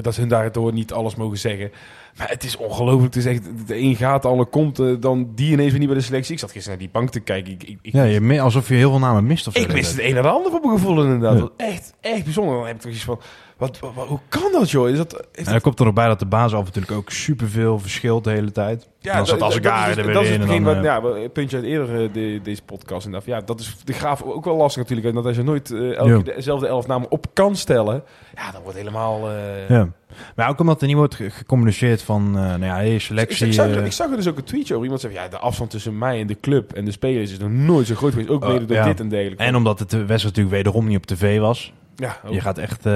[0.00, 1.70] Dat ze hun daardoor niet alles mogen zeggen.
[2.16, 3.14] Maar het is ongelooflijk.
[3.14, 5.88] Het is echt, de een gaat al en komt, eh, dan die ineens weer niet
[5.88, 6.32] bij de selectie.
[6.32, 7.52] Ik zat gisteren naar die bank te kijken.
[7.52, 10.00] Ik, ik, ik, Ja, je, alsof je heel veel namen mist of ik wist het
[10.00, 11.38] een en ander voor mijn gevoel inderdaad.
[11.38, 11.48] Ja.
[11.56, 12.54] Echt, echt bijzonder.
[12.54, 13.20] Dan heb ik toch iets van,
[13.66, 14.88] wat, wat, wat- hoe kan dat joh?
[14.88, 17.10] Is dat, is En dan komt er nog bij dat de basis af natuurlijk ook
[17.10, 18.88] superveel verschilt de hele tijd.
[18.98, 20.34] Ja, dan zat als ik is daar weer dat is in.
[20.34, 23.28] En hetgeen dan, wat, eh, ja, een puntje uit eerder eh, de, deze podcast inderdaad.
[23.28, 25.14] Ja, dat is de graaf ook wel lastig natuurlijk.
[25.14, 28.02] Dat als je nooit eh, elke dezelfde elf namen op kan stellen.
[28.34, 29.30] Ja, dan wordt helemaal...
[29.30, 29.88] eh, ja.
[30.36, 32.26] Maar ook omdat er niet wordt ge- gecommuniceerd van...
[32.36, 33.46] eh nou ja, hey, selectie...
[33.46, 34.82] ik, zag, eh, ik zag er dus ook een tweetje over.
[34.84, 37.50] Iemand zei, ja, de afstand tussen mij en de club en de spelers is nog
[37.50, 38.30] nooit zo groot geweest.
[38.30, 38.84] Ook Oh, mede door ja.
[38.84, 39.42] dit en dergelijke.
[39.44, 41.72] en omdat het de wedstrijd natuurlijk wederom niet op tv was.
[41.96, 42.32] ja, ook.
[42.32, 42.86] Je gaat echt...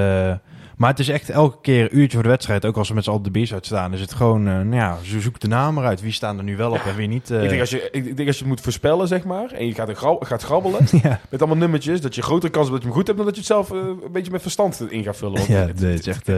[0.78, 2.64] maar het is echt elke keer een uurtje voor de wedstrijd.
[2.66, 3.92] Ook als we met z'n allen de bier's uitstaan.
[3.92, 4.46] Is het gewoon...
[4.48, 6.00] eh, nou ja, ze zoekt de namen eruit.
[6.00, 7.30] Wie staan er nu wel op en wie niet.
[7.30, 7.42] eh.
[7.42, 9.74] ik, denk als je, ik denk als je het moet voorspellen, zeg maar, en je
[9.74, 12.88] gaat, grab- gaat grabbelen ja, met allemaal nummertjes, dat je grotere kans hebt dat je
[12.88, 15.16] hem goed hebt dan dat je het zelf eh, een beetje met verstand in gaat
[15.16, 15.40] vullen.
[15.48, 16.28] Ja het- nee, het is echt...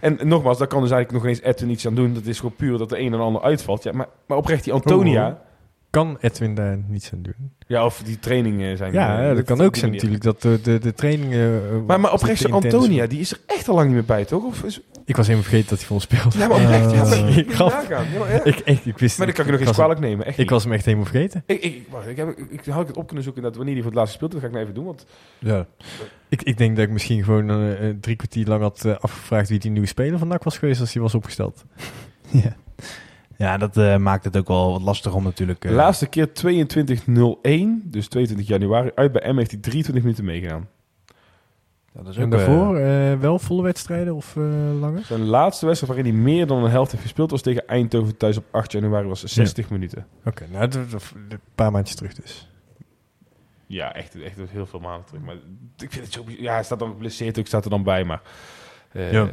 [0.00, 2.14] En nogmaals, daar kan dus eigenlijk nog eens Edwin iets aan doen.
[2.14, 3.82] Dat is gewoon puur dat de een en ander uitvalt.
[3.82, 5.28] Ja, maar, maar oprecht, die Antonia...
[5.28, 5.34] Oh.
[5.90, 7.52] Kan Edwin daar niets aan doen?
[7.66, 8.92] Ja, of die trainingen zijn...
[8.92, 10.22] Ja, eh, dat kan ook zijn natuurlijk.
[10.22, 11.62] Dat de, de, de trainingen...
[11.70, 14.44] eh, Maar, maar oprecht, Antonia, die is er echt al lang niet meer bij, toch?
[14.44, 16.38] Of is, Ik was helemaal vergeten dat hij voor ons speelde.
[16.38, 17.88] ja, maar oprecht, ja, Eh, maar, ik, gaf-.
[17.88, 20.24] Ja, ik, echt, ik wist maar dat kan ik nog eens kwalijk nemen.
[20.24, 20.50] Echt Ik niet.
[20.50, 21.42] was hem echt helemaal vergeten.
[21.46, 23.82] Ik, ik, wacht, ik, heb, ik, ik had het op kunnen zoeken dat wanneer hij
[23.82, 24.34] voor het laatst speelde.
[24.34, 25.06] Dat ga ik nou even doen, want...
[25.38, 25.66] ja.
[26.28, 29.86] Ik, ik denk dat ik misschien gewoon drie kwartier lang had afgevraagd wie die nieuwe
[29.88, 31.64] speler van NAC was geweest als hij was opgesteld.
[32.30, 32.56] ja.
[33.40, 35.64] Ja, dat eh, maakt het ook wel wat lastig om natuurlijk...
[35.64, 36.32] eh, Laatste keer 22.01,
[37.84, 38.90] dus 22 januari.
[38.94, 40.68] Uit bij M heeft hij 23 minuten meegedaan.
[41.92, 44.42] ja, dat is En ook, daarvoor eh, eh, wel volle wedstrijden of eh,
[44.80, 45.04] langer?
[45.04, 47.30] Zijn laatste wedstrijd waarin hij meer dan een helft heeft gespeeld...
[47.30, 50.06] was tegen Eindhoven thuis op 8 januari, was 60 minuten.
[50.24, 52.48] Oké, nou, dat- dat- een paar maandjes terug dus.
[53.66, 55.22] Ja, echt, echt heel veel maanden terug.
[55.22, 55.34] Maar
[55.76, 56.24] ik vind het zo...
[56.26, 58.22] Ja, hij staat dan geblesseerd, ook staat er dan bij, maar...
[58.92, 59.28] eh, Ja.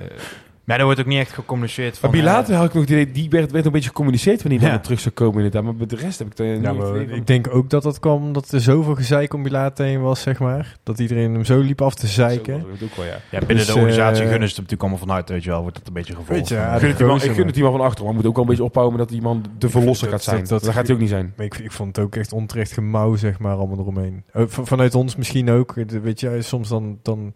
[0.68, 2.10] Maar er wordt ook niet echt gecommuniceerd van...
[2.10, 4.62] Maar Bilater eh, had ik nog het idee, die werd, werd een beetje gecommuniceerd wanneer
[4.62, 4.80] hij Ja.
[4.80, 5.64] terug zou komen inderdaad.
[5.64, 8.52] Maar bij de rest heb ik niet Ja, ik denk ook dat dat kwam omdat
[8.52, 10.78] er zoveel gezeik om Bilater heen was, zeg maar.
[10.84, 12.54] Dat iedereen hem zo liep af te zeiken.
[12.54, 13.12] het ook wel, ja.
[13.12, 15.62] ja, binnen Dus, de organisatie eh, gunnen ze het natuurlijk allemaal vanuit, weet je wel.
[15.62, 16.32] Wordt dat een beetje gevolgd.
[16.40, 17.82] Weet je, ja, Ik gun het die man, ik gozer, gun het die man van
[17.82, 20.24] achter, maar moet ook wel een beetje ophouden dat die man de verlosser dat- gaat
[20.24, 20.40] zijn.
[20.40, 21.34] dat- Dat, dat- gaat hij ook niet zijn.
[21.38, 24.24] Maar ik, ik vond het ook echt onterecht gemouw, zeg maar, allemaal eromheen.
[24.32, 25.74] Eh, van- vanuit ons misschien ook.
[26.04, 27.32] Weet je, soms dan, dan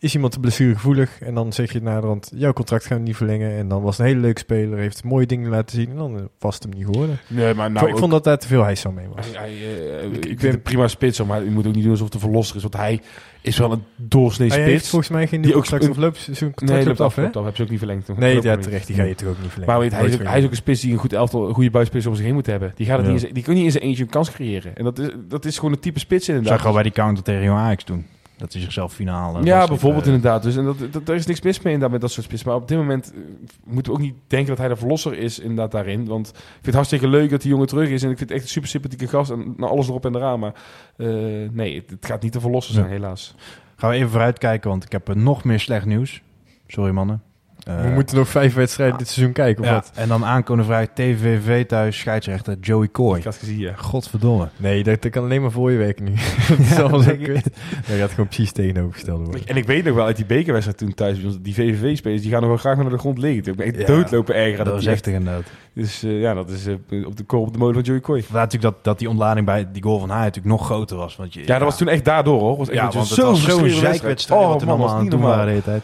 [0.00, 3.50] is iemand blessuregevoelig en dan zeg je naderhand, jouw contract gaan we niet verlengen.
[3.56, 6.16] En dan was het een hele leuke speler, heeft mooie dingen laten zien en dan
[6.16, 7.18] eh, was het hem niet geworden.
[7.28, 9.26] Nee, maar ik, nou, vond- ik vond dat daar te veel hijs aan mee was.
[9.26, 11.82] Hij, hij, eh, ik, ik vind ben- het prima spits, maar je moet ook niet
[11.82, 12.62] doen alsof het een verlosser is.
[12.62, 13.00] Want hij
[13.40, 14.88] is wel een doorsnee Hij heeft spits.
[14.88, 17.22] volgens mij geen Die nieuw ook contract een- of contract nee, loopt loopt af, hè?
[17.22, 17.44] loopt af.
[17.44, 18.16] Heb ze ook niet verlengd.
[18.16, 18.62] Nee, ja, niet.
[18.64, 18.86] terecht.
[18.86, 19.74] Die ga je toch ook niet verlengen.
[19.74, 21.54] Maar weet, hij, is ook, hij is ook een spits die een goed elftal, een
[21.54, 22.72] goede buitenspits om zich heen moet hebben.
[22.74, 23.12] Die, gaat het Ja.
[23.12, 24.76] niet die kan niet in zijn eentje een kans creëren.
[24.76, 26.52] En dat is, dat is gewoon een type spits Dat inderdaad.
[26.52, 28.06] zag je al bij die counter tegen Jong Ajax doen.
[28.38, 29.42] Dat hij zichzelf finale...
[29.44, 30.42] Ja, bijvoorbeeld Eh, inderdaad.
[30.42, 32.44] Dus en dat, dat, daar is niks mis mee inderdaad met dat soort spits.
[32.44, 33.18] Maar op dit moment eh,
[33.64, 36.06] moeten we ook niet denken dat hij de verlosser is inderdaad daarin.
[36.06, 38.02] Want ik vind het hartstikke leuk dat die jongen terug is.
[38.02, 39.30] En ik vind het echt een super sympathieke gast.
[39.30, 40.38] En nou, alles erop en eraan.
[40.40, 40.52] Maar
[40.96, 41.06] eh,
[41.50, 42.92] nee, het, het gaat niet de verlosser zijn, Ja.
[42.92, 43.34] helaas.
[43.76, 46.22] Gaan we even vooruitkijken, want ik heb nog meer slecht nieuws.
[46.66, 47.22] Sorry mannen.
[47.68, 49.90] Eh, We moeten nog vijf wedstrijden dit seizoen kijken, of ja, wat?
[49.94, 53.16] en dan aankomende vrijdag TVV thuis, scheidsrechter Joey Coy.
[53.18, 53.72] Ik had het gezien, ja.
[53.76, 54.48] Godverdomme.
[54.56, 56.10] Nee, dat, dat kan alleen maar voor je werken nu.
[56.48, 57.44] dat is allemaal zo kut.
[57.86, 59.46] Dat gaat gewoon precies tegenovergesteld worden.
[59.46, 62.30] En ik weet nog wel uit die bekerwedstrijd toen thuis, bij ons, die VVV-spelers, die
[62.30, 63.50] gaan nog wel graag naar de grond liggen.
[63.52, 63.86] Ik ben echt Ja.
[63.86, 64.56] doodlopen erger.
[64.56, 65.44] dat die echt- heftig inderdaad.
[65.72, 68.22] Dus eh, ja, dat is eh, op de kop op de molen van Joey Coy.
[68.22, 71.16] Vandaar natuurlijk dat, dat die ontlading bij die goal van haar natuurlijk nog groter was.
[71.16, 72.56] Want je, Ja, dat was toen echt daardoor hoor.
[72.56, 75.00] Was echt Ja, want het zo'n was zo'n zijkwedstrijd Oh wat man, allemaal was aan
[75.02, 75.82] het doen waren de hele tijd.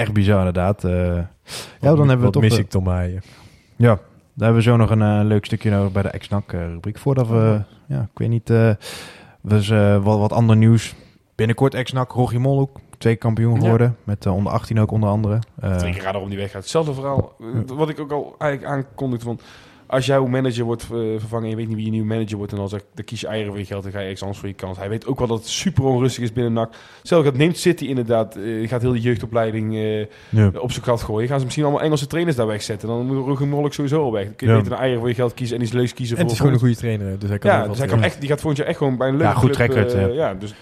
[0.00, 0.84] Echt bizar inderdaad.
[0.84, 0.92] eh.
[1.16, 1.26] ja,
[1.80, 2.42] dan Wat- hebben we toch...
[2.42, 3.22] mis ik Tom Haaien.
[3.76, 3.98] Ja, daar
[4.34, 6.98] hebben we zo nog een eh, leuk stukje nodig bij de ex-NAC eh, rubriek.
[6.98, 8.70] Voordat we, ja, ik weet niet, eh
[9.42, 9.68] dus
[10.02, 10.94] wat, wat ander nieuws.
[11.34, 13.60] Binnenkort ex-NAC, Rogier Mol ook, twee kampioen Ja.
[13.60, 13.96] geworden.
[14.04, 15.38] Met onder 18 ook onder andere.
[15.60, 16.60] Eh, Twee keer om die weg gaat.
[16.60, 17.32] Hetzelfde verhaal,
[17.66, 19.38] wat ik ook al eigenlijk aankondigde van...
[19.90, 20.88] Als jouw manager wordt eh,
[21.18, 22.52] vervangen en je weet niet wie je nieuwe manager wordt...
[22.52, 24.38] en dan, zeg, dan kies je eieren voor je geld en ga je ergens anders
[24.40, 24.78] voor je kans.
[24.78, 26.72] Hij weet ook wel dat het super onrustig is binnen NAC.
[27.02, 30.50] Stel, dat neemt City inderdaad, eh, gaat heel de jeugdopleiding eh, ja.
[30.58, 31.28] op zijn gat gooien.
[31.28, 32.88] Gaan ze misschien allemaal Engelse trainers daar wegzetten.
[32.88, 34.24] Dan moet Molk sowieso al weg.
[34.24, 34.58] Dan kun je Ja.
[34.58, 36.52] beter een eieren voor je geld kiezen en iets leuks kiezen En het is gewoon
[36.52, 38.68] een goede trainer, dus hij kan ja, dus hij, kan echt, die gaat volgend jaar
[38.68, 40.54] echt gewoon bij een leuke Ja, goed club, ja, dus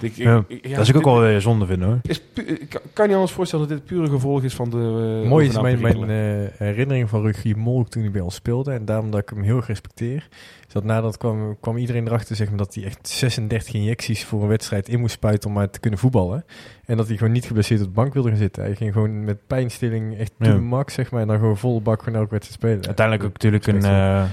[0.00, 1.98] Ik, ik- Ja, ik- ja, dat is ook dit- wel weer zonde vinden hoor.
[2.02, 5.20] Is ik kan je niet anders voorstellen dat dit pure gevolg is van de...
[5.24, 8.72] eh, Mooi is mijn, mijn eh, herinnering van Rugier Molk toen hij bij ons speelde.
[8.72, 10.28] En daarom dat ik hem heel erg respecteer.
[10.66, 14.42] Is dat nadat kwam, kwam iedereen erachter zeg maar, dat hij echt 36 injecties voor
[14.42, 16.44] een wedstrijd in moest spuiten om maar te kunnen voetballen.
[16.84, 18.62] En dat hij gewoon niet geblesseerd op de bank wilde gaan zitten.
[18.62, 20.56] Hij ging gewoon met pijnstilling echt Ja.
[20.56, 21.20] max, zeg maar.
[21.20, 22.86] En dan gewoon volle bak gewoon elke wedstrijd spelen.
[22.86, 24.24] Uiteindelijk ook natuurlijk een, eh,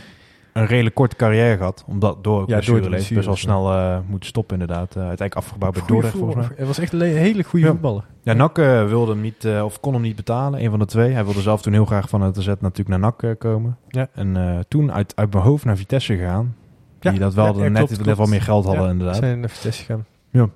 [0.54, 1.84] een redelijk korte carrière gehad.
[1.88, 4.88] Omdat door Ja, door de best wel snel eh, moeten stoppen inderdaad.
[4.90, 6.56] Eh, uiteindelijk afgebouwd bij Dordrecht volgens mij.
[6.58, 7.72] Hij was echt een le- hele goede Ja.
[7.72, 8.04] voetballer.
[8.22, 10.64] Ja, NAC eh, wilde hem niet, eh, of kon hem niet betalen.
[10.64, 11.12] Een van de twee.
[11.12, 13.78] Hij wilde zelf toen heel graag van het AZ natuurlijk naar NAC eh, komen.
[13.88, 14.08] Ja.
[14.14, 16.56] En eh, toen uit, uit mijn hoofd naar Vitesse gegaan.
[17.00, 18.30] Die Ja, dat wel ja, de- net, klopt, net klopt.
[18.30, 19.16] meer geld hadden Ja, inderdaad.
[19.16, 20.06] Zijn naar Vitesse gegaan.
[20.30, 20.50] Ja,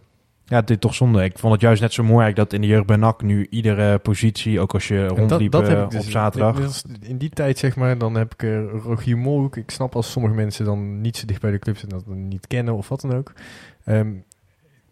[0.48, 1.24] het is toch zonde.
[1.24, 3.98] Ik vond het juist net zo mooi dat in de jeugd bij NAC nu iedere
[4.00, 6.56] positie, ook als je En rondliep eh, op dus- zaterdag.
[6.56, 9.56] dit was In die tijd, zeg maar, dan heb ik eh, Rogier Molhoek.
[9.58, 12.28] Ik snap als sommige mensen dan niet zo dicht bij de club zijn, dat dan
[12.28, 13.34] niet kennen of wat dan ook.
[13.84, 14.12] Ehm,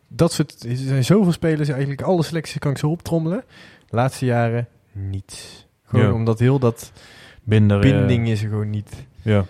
[0.07, 3.43] dat soort, er zijn zoveel spelers, eigenlijk alle selecties kan ik zo optrommelen.
[3.89, 5.67] Laatste jaren niets.
[5.85, 6.13] Gewoon Ja.
[6.13, 6.91] omdat heel dat
[7.43, 9.05] Binder, eh, binding is er gewoon niet.
[9.21, 9.45] ja.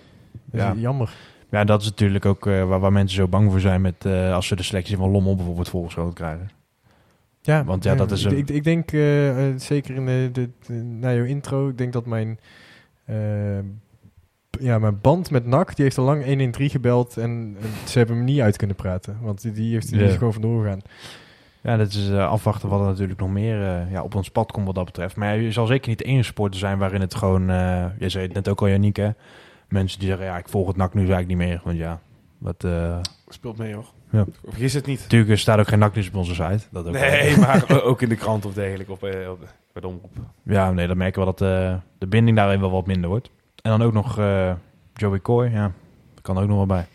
[0.52, 0.74] Ja.
[0.78, 1.14] jammer.
[1.56, 4.34] Ja, dat is natuurlijk ook eh, waar, waar mensen zo bang voor zijn met eh,
[4.34, 6.50] als ze de selectie van Lommel bijvoorbeeld volgeschoten krijgen.
[7.42, 10.30] Ja, Want ja, dat is ik, een- ik, ik denk, eh, zeker in de,
[10.68, 12.40] de, na jouw intro, ik denk dat mijn,
[14.60, 18.26] ja, mijn band met NAC, die heeft al lang 113 gebeld en, ze hebben hem
[18.26, 19.18] niet uit kunnen praten.
[19.22, 20.06] Want die, die heeft die Ja.
[20.08, 20.82] is gewoon vandoor gegaan.
[21.62, 24.76] Ja, dat is afwachten wat er natuurlijk nog meer ja, op ons pad komt wat
[24.76, 25.16] dat betreft.
[25.16, 27.46] Maar ja, je zal zeker niet de enige sporter zijn waarin het gewoon...
[28.00, 29.10] jij zei het net ook al, Janiek, hè?
[29.76, 31.62] Mensen die zeggen, ja, ik volg het NAC nu eigenlijk niet meer.
[31.64, 32.00] Want ja,
[32.38, 32.64] wat...
[32.64, 32.98] eh,
[33.28, 33.86] Speelt mee hoor.
[34.10, 34.26] Ja.
[34.44, 35.00] Vergis het niet.
[35.02, 36.60] natuurlijk er staat ook geen NAC-nieuws op onze site.
[36.72, 37.02] Dat ook wel.
[37.02, 38.92] Nee, maar ook in de krant of dergelijke.
[38.92, 39.40] Of bij, op,
[39.74, 40.12] bij de omroep.
[40.44, 43.30] Ja, nee, dan merken we dat eh, de binding daarin wel wat minder wordt.
[43.62, 44.54] En dan ook nog eh,
[44.94, 45.72] Joey Coy, ja,
[46.14, 46.86] dat kan er ook nog wel bij.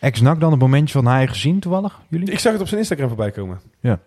[0.00, 2.30] Ex-NAC dan, een momentje van Haaien gezien toevallig, jullie?
[2.30, 3.60] Ik zag het op zijn Instagram voorbij komen.
[3.80, 3.98] Ja,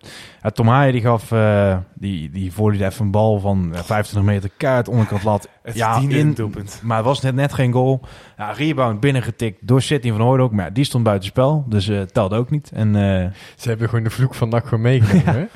[0.53, 4.49] Tom Haaien die gaf, eh, die, die volleyde even een bal van eh, 25 meter
[4.57, 5.49] kaart, onderkant lat.
[5.63, 6.79] Het Ja, in- doelpunt.
[6.83, 8.01] Maar het was net, net geen goal.
[8.37, 12.01] Ja, rebound binnengetikt door Sidney van Hooydonk, maar ja, die stond buiten spel, dus eh
[12.01, 12.71] telde ook niet.
[12.73, 15.33] En eh, Ze hebben gewoon de vloek van NAC gewoon meegenomen.
[15.41, 15.47] hè?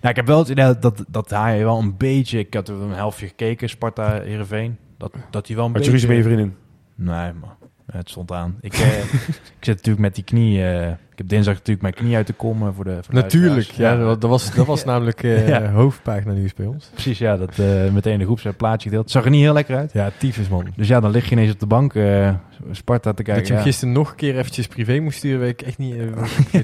[0.00, 2.38] Nou, ik heb wel het idee dat, dat hij wel een beetje...
[2.38, 4.76] Ik had er een helftje gekeken, Sparta, Heerenveen.
[4.98, 6.06] Dat, dat hij wel een Had je beetje...
[6.06, 6.56] ruzie met je vriendin?
[6.94, 7.56] Nee, maar
[7.92, 8.56] het stond aan.
[8.60, 8.98] Ik, eh,
[9.58, 10.62] ik zit natuurlijk met die knie...
[10.64, 13.70] eh, ik heb dinsdag natuurlijk mijn knie uit te komen voor de voor de Natuurlijk,
[13.70, 15.70] ja, dat was, dat was namelijk eh Ja.
[15.70, 16.90] hoofdpagina nieuws bij ons.
[16.92, 17.36] Precies, ja.
[17.36, 19.10] Dat eh, meteen de groep zijn plaatje gedeeld.
[19.10, 19.92] Zag er niet heel lekker uit.
[19.92, 20.66] Ja, tyfus man.
[20.76, 22.34] Dus ja, dan lig je ineens op de bank eh,
[22.70, 23.34] Sparta te kijken.
[23.34, 23.68] dat je hem ja.
[23.68, 25.94] gisteren nog een keer eventjes privé moest sturen, weet ik echt niet.
[25.96, 26.60] eh,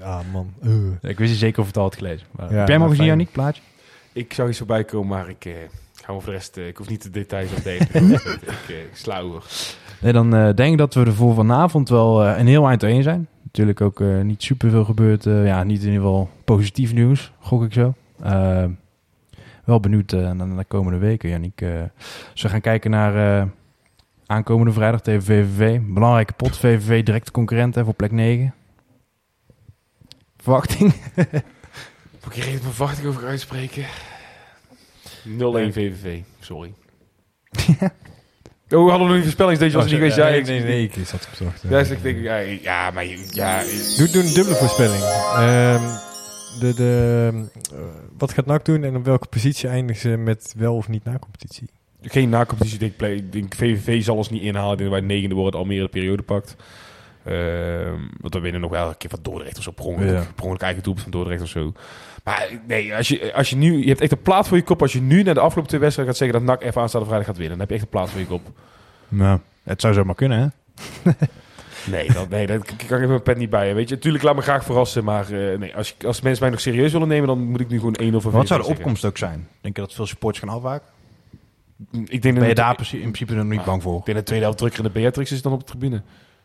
[0.08, 0.52] ah man.
[0.62, 1.10] eh.
[1.10, 2.26] Ik wist niet zeker of het al had gelezen.
[2.30, 3.18] Maar, Ja, heb jij hem al gezien, fijn.
[3.18, 3.62] Janiek, plaatje?
[4.12, 5.44] Ik zag iets voorbij komen, maar ik...
[5.44, 5.52] eh
[6.04, 6.56] ga voor de rest...
[6.56, 8.12] eh, ik hoef niet de details op te delen.
[8.12, 8.20] ik,
[8.68, 9.42] eh, ik sla over.
[10.04, 12.82] Nee, dan eh, denk ik dat we er voor vanavond wel eh, een heel eind
[12.82, 13.28] één zijn.
[13.42, 15.26] Natuurlijk ook eh, niet superveel gebeurd.
[15.26, 17.94] eh, ja, niet in ieder geval positief nieuws, gok ik zo.
[19.64, 21.60] Wel benieuwd eh, naar, naar de komende weken, Janniek.
[21.60, 21.82] eh
[22.34, 23.46] ze gaan kijken naar eh,
[24.26, 25.80] aankomende vrijdag tegen VVV.
[25.82, 28.54] Belangrijke pot, VVV directe concurrent hè, voor plek 9.
[30.36, 30.94] Verwachting?
[32.24, 33.84] Moet ik even mijn verwachting over uitspreken?
[33.84, 33.86] 0-1
[35.72, 36.72] VVV, sorry.
[38.74, 40.16] Oh, we hadden nog niet voorspellingsdeetje, was het niet geweest.
[40.28, 41.62] Ja, nee, ik- nee, nee, ik zat opzocht.
[41.68, 43.62] Ja, dus ik denk, ja, ja, maar je- ja,
[43.96, 45.02] Doe, doe een dubbele voorspelling.
[45.02, 45.82] Ehm,
[46.60, 47.30] de, de,
[47.72, 47.78] eh,
[48.18, 51.68] wat gaat NAC doen en op welke positie eindigen ze met wel of niet na-competitie?
[52.06, 52.80] geen na-competitie.
[52.86, 54.72] Ik denk, ik denk VVV zal ons niet inhalen.
[54.72, 56.56] Ik denk wij negende worden, Almere de periode pakt.
[57.24, 59.70] Ehm, want we winnen nog wel een keer van Dordrecht of zo.
[59.70, 60.22] Per ongeluk, Ja.
[60.34, 61.72] per ongeluk eigen doelpunt van Dordrecht of zo.
[62.24, 63.78] Maar nee, als je, als je nu...
[63.82, 64.82] Je hebt echt een plaat voor je kop.
[64.82, 67.26] Als je nu naar de afgelopen twee wedstrijden gaat zeggen dat NAC even aanstaande vrijdag
[67.28, 67.58] gaat winnen.
[67.58, 68.50] Dan heb je echt een plaat voor je kop.
[69.08, 70.46] Nou, het zou zomaar kunnen, hè?
[71.86, 73.74] Nee, dat, nee, dat kan ik even mijn pet niet bij.
[73.74, 75.04] Weet je, natuurlijk laat me graag verrassen.
[75.04, 77.78] Maar eh, nee, als, als mensen mij nog serieus willen nemen, dan moet ik nu
[77.78, 79.48] gewoon 1 of Maar wat zou de opkomst ook zijn?
[79.60, 80.86] Denk je dat veel supporters gaan afwaken?
[82.04, 83.92] Ik denk Ben je daar ik in principe nog niet bang voor?
[83.92, 86.02] denk dat de tweede helft drukker in de Beatrix is dan op de tribune.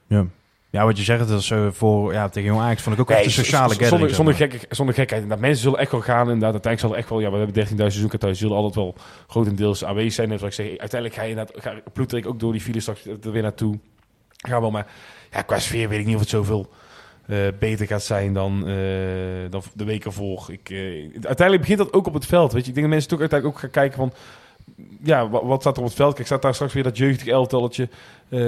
[0.07, 0.25] Ja.
[0.71, 3.09] Ja, wat je zegt, dat is eh, voor ja, tegen Jong Ajax vond ik ook
[3.09, 3.89] echt een sociale gathering.
[3.89, 5.21] Zonder, zonder, gekke, zonder gekheid.
[5.21, 6.25] Inderdaad, mensen zullen echt wel gaan.
[6.31, 7.19] Inderdaad, uiteindelijk zal er echt wel...
[7.19, 8.35] Ja, we hebben 13.000 seizoenkaarten.
[8.35, 8.95] Zullen altijd wel
[9.27, 10.29] grotendeels aanwezig zijn.
[10.29, 11.63] Net zoals ik zeg, uiteindelijk ga je inderdaad...
[11.63, 13.79] Ga, ploeter ik ook door die file straks er weer naartoe.
[14.37, 14.87] Ga wel, maar...
[15.31, 16.69] Ja, qua sfeer weet ik niet of het zoveel
[17.27, 18.75] eh, beter gaat zijn dan, eh,
[19.49, 20.47] dan de week ervoor.
[20.51, 20.69] Ik,
[21.13, 22.51] uiteindelijk begint dat ook op het veld.
[22.51, 22.69] Weet je?
[22.69, 24.13] Ik denk dat mensen toch uiteindelijk ook gaan kijken van...
[25.03, 26.13] Ja, wat, wat staat er op het veld?
[26.13, 27.89] Kijk, staat daar straks weer dat jeugdig elftalletje...
[28.29, 28.39] eh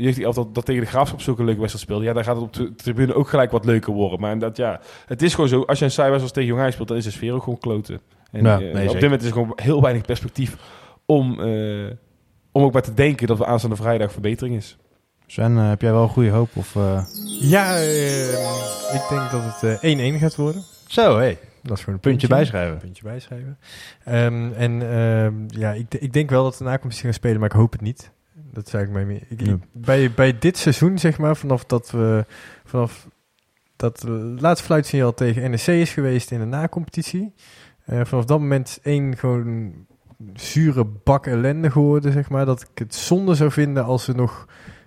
[0.00, 2.04] jeugdig elftal dat tegen de Graafschap zulke leuke wedstrijd speelde.
[2.04, 4.20] Ja, daar gaat het op de tribune ook gelijk wat leuker worden.
[4.20, 5.62] Maar dat, ja, het is gewoon zo.
[5.62, 8.00] Als je een saai wedstrijd tegen Jong speelt, dan is de sfeer ook gewoon kloten.
[8.30, 10.56] En Ja, eh, op dit moment is er gewoon heel weinig perspectief
[11.06, 11.86] om, eh,
[12.52, 14.76] om ook maar te denken dat we aanstaande vrijdag verbetering is.
[15.26, 16.48] Sven, eh, heb jij wel een goede hoop?
[16.52, 17.04] Of, eh?
[17.40, 17.76] Ja,
[18.92, 20.62] ik denk dat het eh, 1-1 gaat worden.
[20.86, 21.22] Zo, hé.
[21.22, 21.38] Hey.
[21.68, 22.78] Dat is gewoon een puntje, puntje, bijschrijven.
[22.78, 23.58] puntje bijschrijven.
[24.04, 27.54] Ehm, en ehm, ja, ik, ik denk wel dat de nakomst gaan spelen, maar ik
[27.56, 28.10] hoop het niet.
[28.52, 29.22] Dat zei ik mij meer.
[29.28, 29.58] Ik, Ja.
[29.72, 32.24] bij, bij dit seizoen, zeg maar, vanaf dat we
[32.64, 33.08] vanaf
[33.76, 37.34] dat de laatste fluitsignaal tegen NEC is geweest in de nacompetitie.
[37.84, 39.72] eh vanaf dat moment één gewoon
[40.34, 42.46] zure bak ellende geworden, zeg maar.
[42.46, 44.46] Dat ik het zonde zou vinden als er nog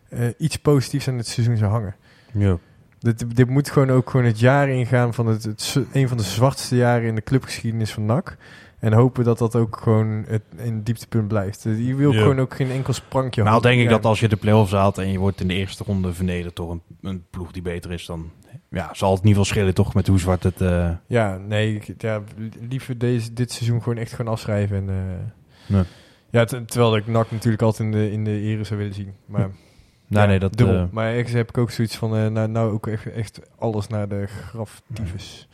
[0.09, 1.95] eh, iets positiefs aan het seizoen zou hangen.
[2.33, 2.57] Ja.
[3.01, 6.23] Dit, dit moet gewoon ook gewoon het jaar ingaan van het, het, een van de
[6.23, 8.37] zwartste jaren in de clubgeschiedenis van NAC.
[8.79, 11.65] En hopen dat dat ook gewoon het, een dieptepunt blijft.
[11.65, 12.21] Eh, Je wil Ja.
[12.21, 13.89] gewoon ook geen enkel sprankje Nou, denk ik Ja.
[13.89, 16.71] dat als je de play-offs haalt en je wordt in de eerste ronde vernederd door
[16.71, 18.29] een, een ploeg die beter is, dan
[18.69, 20.61] ja, zal het in ieder geval schillen toch met hoe zwart het...
[20.61, 22.21] eh, Ja, nee, ik, ja,
[22.69, 24.77] liever deze, dit seizoen gewoon echt gewoon afschrijven.
[24.77, 25.83] En, eh, Nee.
[26.29, 29.13] Ja, ter- terwijl ik NAC natuurlijk altijd in de, in de ere zou willen zien.
[29.25, 29.49] Maar,
[30.11, 30.57] nee, ja, nee, dat...
[30.57, 30.75] dubbel.
[30.75, 33.87] eh, maar ergens heb ik ook zoiets van, eh, nou, nou ook echt, echt alles
[33.87, 35.47] naar de graf tyfus.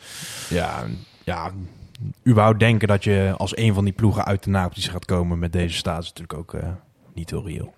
[0.49, 0.83] ja,
[1.23, 1.51] ja,
[2.27, 5.53] überhaupt denken dat je als een van die ploegen uit de naopties gaat komen met
[5.53, 6.69] deze staat is natuurlijk ook eh,
[7.13, 7.73] niet heel reëel.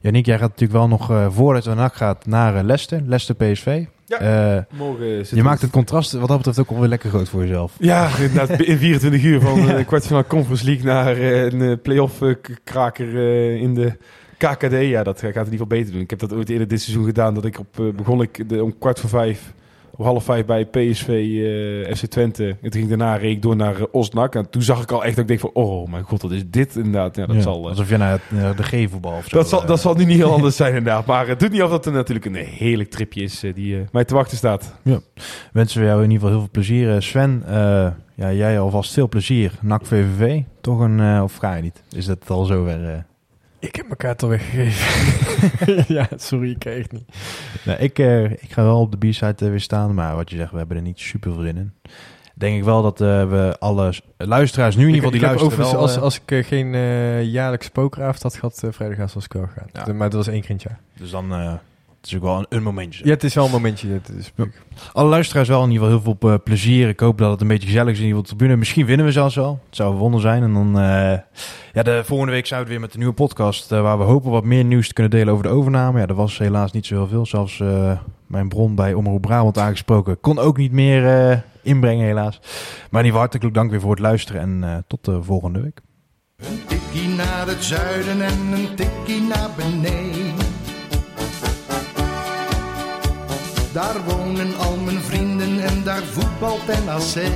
[0.00, 3.84] Yannick, jij gaat natuurlijk wel nog eh, voordat de NAC gaat naar Leicester, Leicester PSV.
[4.04, 4.18] Ja.
[4.18, 7.40] Eh, Morgen zit je maakt het contrast wat dat betreft ook alweer lekker groot voor
[7.40, 7.72] jezelf.
[7.78, 8.60] Ja, inderdaad.
[8.72, 12.22] In 24 uur van de kwartfinale Conference League naar eh, een play-off
[12.64, 13.96] kraker eh, in de
[14.38, 14.72] KKD.
[14.72, 16.00] Ja, dat gaat in ieder geval beter doen.
[16.00, 17.34] Ik heb dat ooit eerder dit seizoen gedaan.
[17.34, 19.52] Dat ik op, eh, begon ik de, om kwart voor vijf,
[19.96, 22.46] om half vijf bij PSV eh, FC Twente.
[22.48, 24.34] En toen ging ik daarna reed ik door naar uh, Osnak.
[24.34, 26.42] En toen zag ik al echt dat ik denk van, oh mijn god, wat is
[26.46, 27.16] dit inderdaad.
[27.16, 27.68] Ja, dat Ja, zal...
[27.68, 28.20] Alsof je naar
[28.56, 29.36] de G-voetbal of zo...
[29.36, 31.06] dat zal, dat zal nu niet heel anders zijn inderdaad.
[31.06, 34.14] Maar het doet niet of dat er natuurlijk een heerlijk tripje is die mij te
[34.14, 34.74] wachten staat.
[35.52, 37.02] wensen we jou in ieder geval heel veel plezier.
[37.02, 37.42] Sven,
[38.14, 39.52] ja, jij alvast veel plezier.
[39.60, 41.22] NAC VVV, toch een...
[41.22, 41.82] of ga je niet?
[41.90, 43.06] Is dat al zover...
[43.60, 45.84] Ik heb elkaar toch weggegeven.
[45.94, 47.08] ja, sorry, ik krijg het niet.
[47.64, 50.36] Nee, ik, eh, ik ga wel op de B-side eh, weer staan, maar wat je
[50.36, 51.72] zegt, we hebben er niet super veel zin in.
[52.34, 55.80] Denk ik wel dat eh, we alle luisteraars nu in ieder geval die luisteren wel,
[55.80, 59.68] als, als ik geen eh jaarlijks spookavond had gehad, uh, vrijdagavond was ik wel gegaan.
[59.72, 59.84] Ja.
[59.84, 60.80] De- maar dat was één keer in het jaar.
[60.96, 61.52] Dus dan eh
[62.00, 63.04] het is ook wel een, een momentje.
[63.04, 63.88] Ja, het is wel een momentje.
[63.88, 64.44] Het is, Ja.
[64.92, 66.88] Alle luisteraars wel in ieder geval heel veel eh, plezier.
[66.88, 68.58] Ik hoop dat het een beetje gezellig is in ieder geval tribune.
[68.58, 69.60] Misschien winnen we zelfs wel.
[69.66, 70.42] Het zou een wonder zijn.
[70.42, 71.18] En dan, eh,
[71.72, 73.72] ja, de volgende week zijn we weer met een nieuwe podcast.
[73.72, 76.00] eh, waar we hopen wat meer nieuws te kunnen delen over de overname.
[76.00, 77.26] Ja, er was helaas niet zo heel veel.
[77.26, 82.38] Zelfs eh, mijn bron bij Omroep Brabant aangesproken kon ook niet meer eh, inbrengen, helaas.
[82.40, 84.40] Maar in ieder geval hartelijk dank weer voor het luisteren.
[84.40, 85.80] En eh, tot de volgende week.
[86.36, 90.27] Een tikkie naar het zuiden en een tikkie naar beneden.
[93.78, 97.30] Daar wonen al mijn vrienden en daar voetbalt NAC.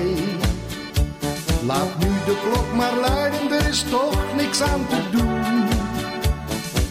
[1.66, 5.66] Laat nu de klok maar luiden, er is toch niks aan te doen.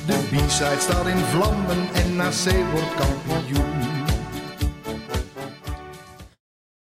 [0.06, 3.81] De B-side staat in vlammen en NAC wordt kampioen.